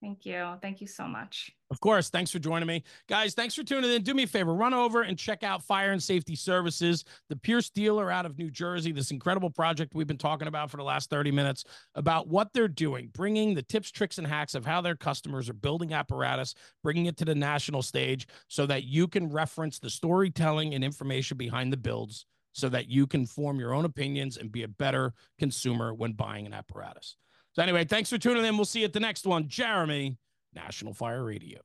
Thank 0.00 0.24
you. 0.24 0.54
Thank 0.62 0.80
you 0.80 0.86
so 0.86 1.08
much. 1.08 1.50
Of 1.70 1.80
course. 1.80 2.08
Thanks 2.08 2.30
for 2.30 2.38
joining 2.38 2.68
me. 2.68 2.84
Guys, 3.08 3.34
thanks 3.34 3.54
for 3.54 3.64
tuning 3.64 3.90
in. 3.90 4.02
Do 4.02 4.14
me 4.14 4.22
a 4.22 4.26
favor, 4.28 4.54
run 4.54 4.72
over 4.72 5.02
and 5.02 5.18
check 5.18 5.42
out 5.42 5.64
Fire 5.64 5.90
and 5.90 6.02
Safety 6.02 6.36
Services, 6.36 7.04
the 7.28 7.36
Pierce 7.36 7.68
dealer 7.68 8.10
out 8.10 8.24
of 8.24 8.38
New 8.38 8.50
Jersey, 8.50 8.92
this 8.92 9.10
incredible 9.10 9.50
project 9.50 9.94
we've 9.94 10.06
been 10.06 10.16
talking 10.16 10.46
about 10.46 10.70
for 10.70 10.76
the 10.76 10.84
last 10.84 11.10
30 11.10 11.32
minutes 11.32 11.64
about 11.96 12.28
what 12.28 12.52
they're 12.52 12.68
doing, 12.68 13.10
bringing 13.12 13.54
the 13.54 13.62
tips, 13.62 13.90
tricks, 13.90 14.18
and 14.18 14.26
hacks 14.26 14.54
of 14.54 14.64
how 14.64 14.80
their 14.80 14.96
customers 14.96 15.48
are 15.50 15.54
building 15.54 15.92
apparatus, 15.92 16.54
bringing 16.84 17.06
it 17.06 17.16
to 17.16 17.24
the 17.24 17.34
national 17.34 17.82
stage 17.82 18.28
so 18.46 18.66
that 18.66 18.84
you 18.84 19.08
can 19.08 19.28
reference 19.28 19.80
the 19.80 19.90
storytelling 19.90 20.74
and 20.74 20.84
information 20.84 21.36
behind 21.36 21.72
the 21.72 21.76
builds 21.76 22.24
so 22.52 22.68
that 22.68 22.88
you 22.88 23.06
can 23.06 23.26
form 23.26 23.58
your 23.60 23.74
own 23.74 23.84
opinions 23.84 24.36
and 24.36 24.50
be 24.52 24.62
a 24.62 24.68
better 24.68 25.12
consumer 25.38 25.92
when 25.92 26.12
buying 26.12 26.46
an 26.46 26.54
apparatus. 26.54 27.16
So, 27.58 27.62
anyway, 27.64 27.84
thanks 27.84 28.08
for 28.08 28.18
tuning 28.18 28.44
in. 28.44 28.56
We'll 28.56 28.66
see 28.66 28.78
you 28.78 28.84
at 28.84 28.92
the 28.92 29.00
next 29.00 29.26
one. 29.26 29.48
Jeremy, 29.48 30.16
National 30.54 30.94
Fire 30.94 31.24
Radio. 31.24 31.58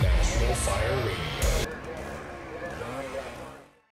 National 0.00 0.54
Fire 0.54 0.96
Radio. 1.06 1.29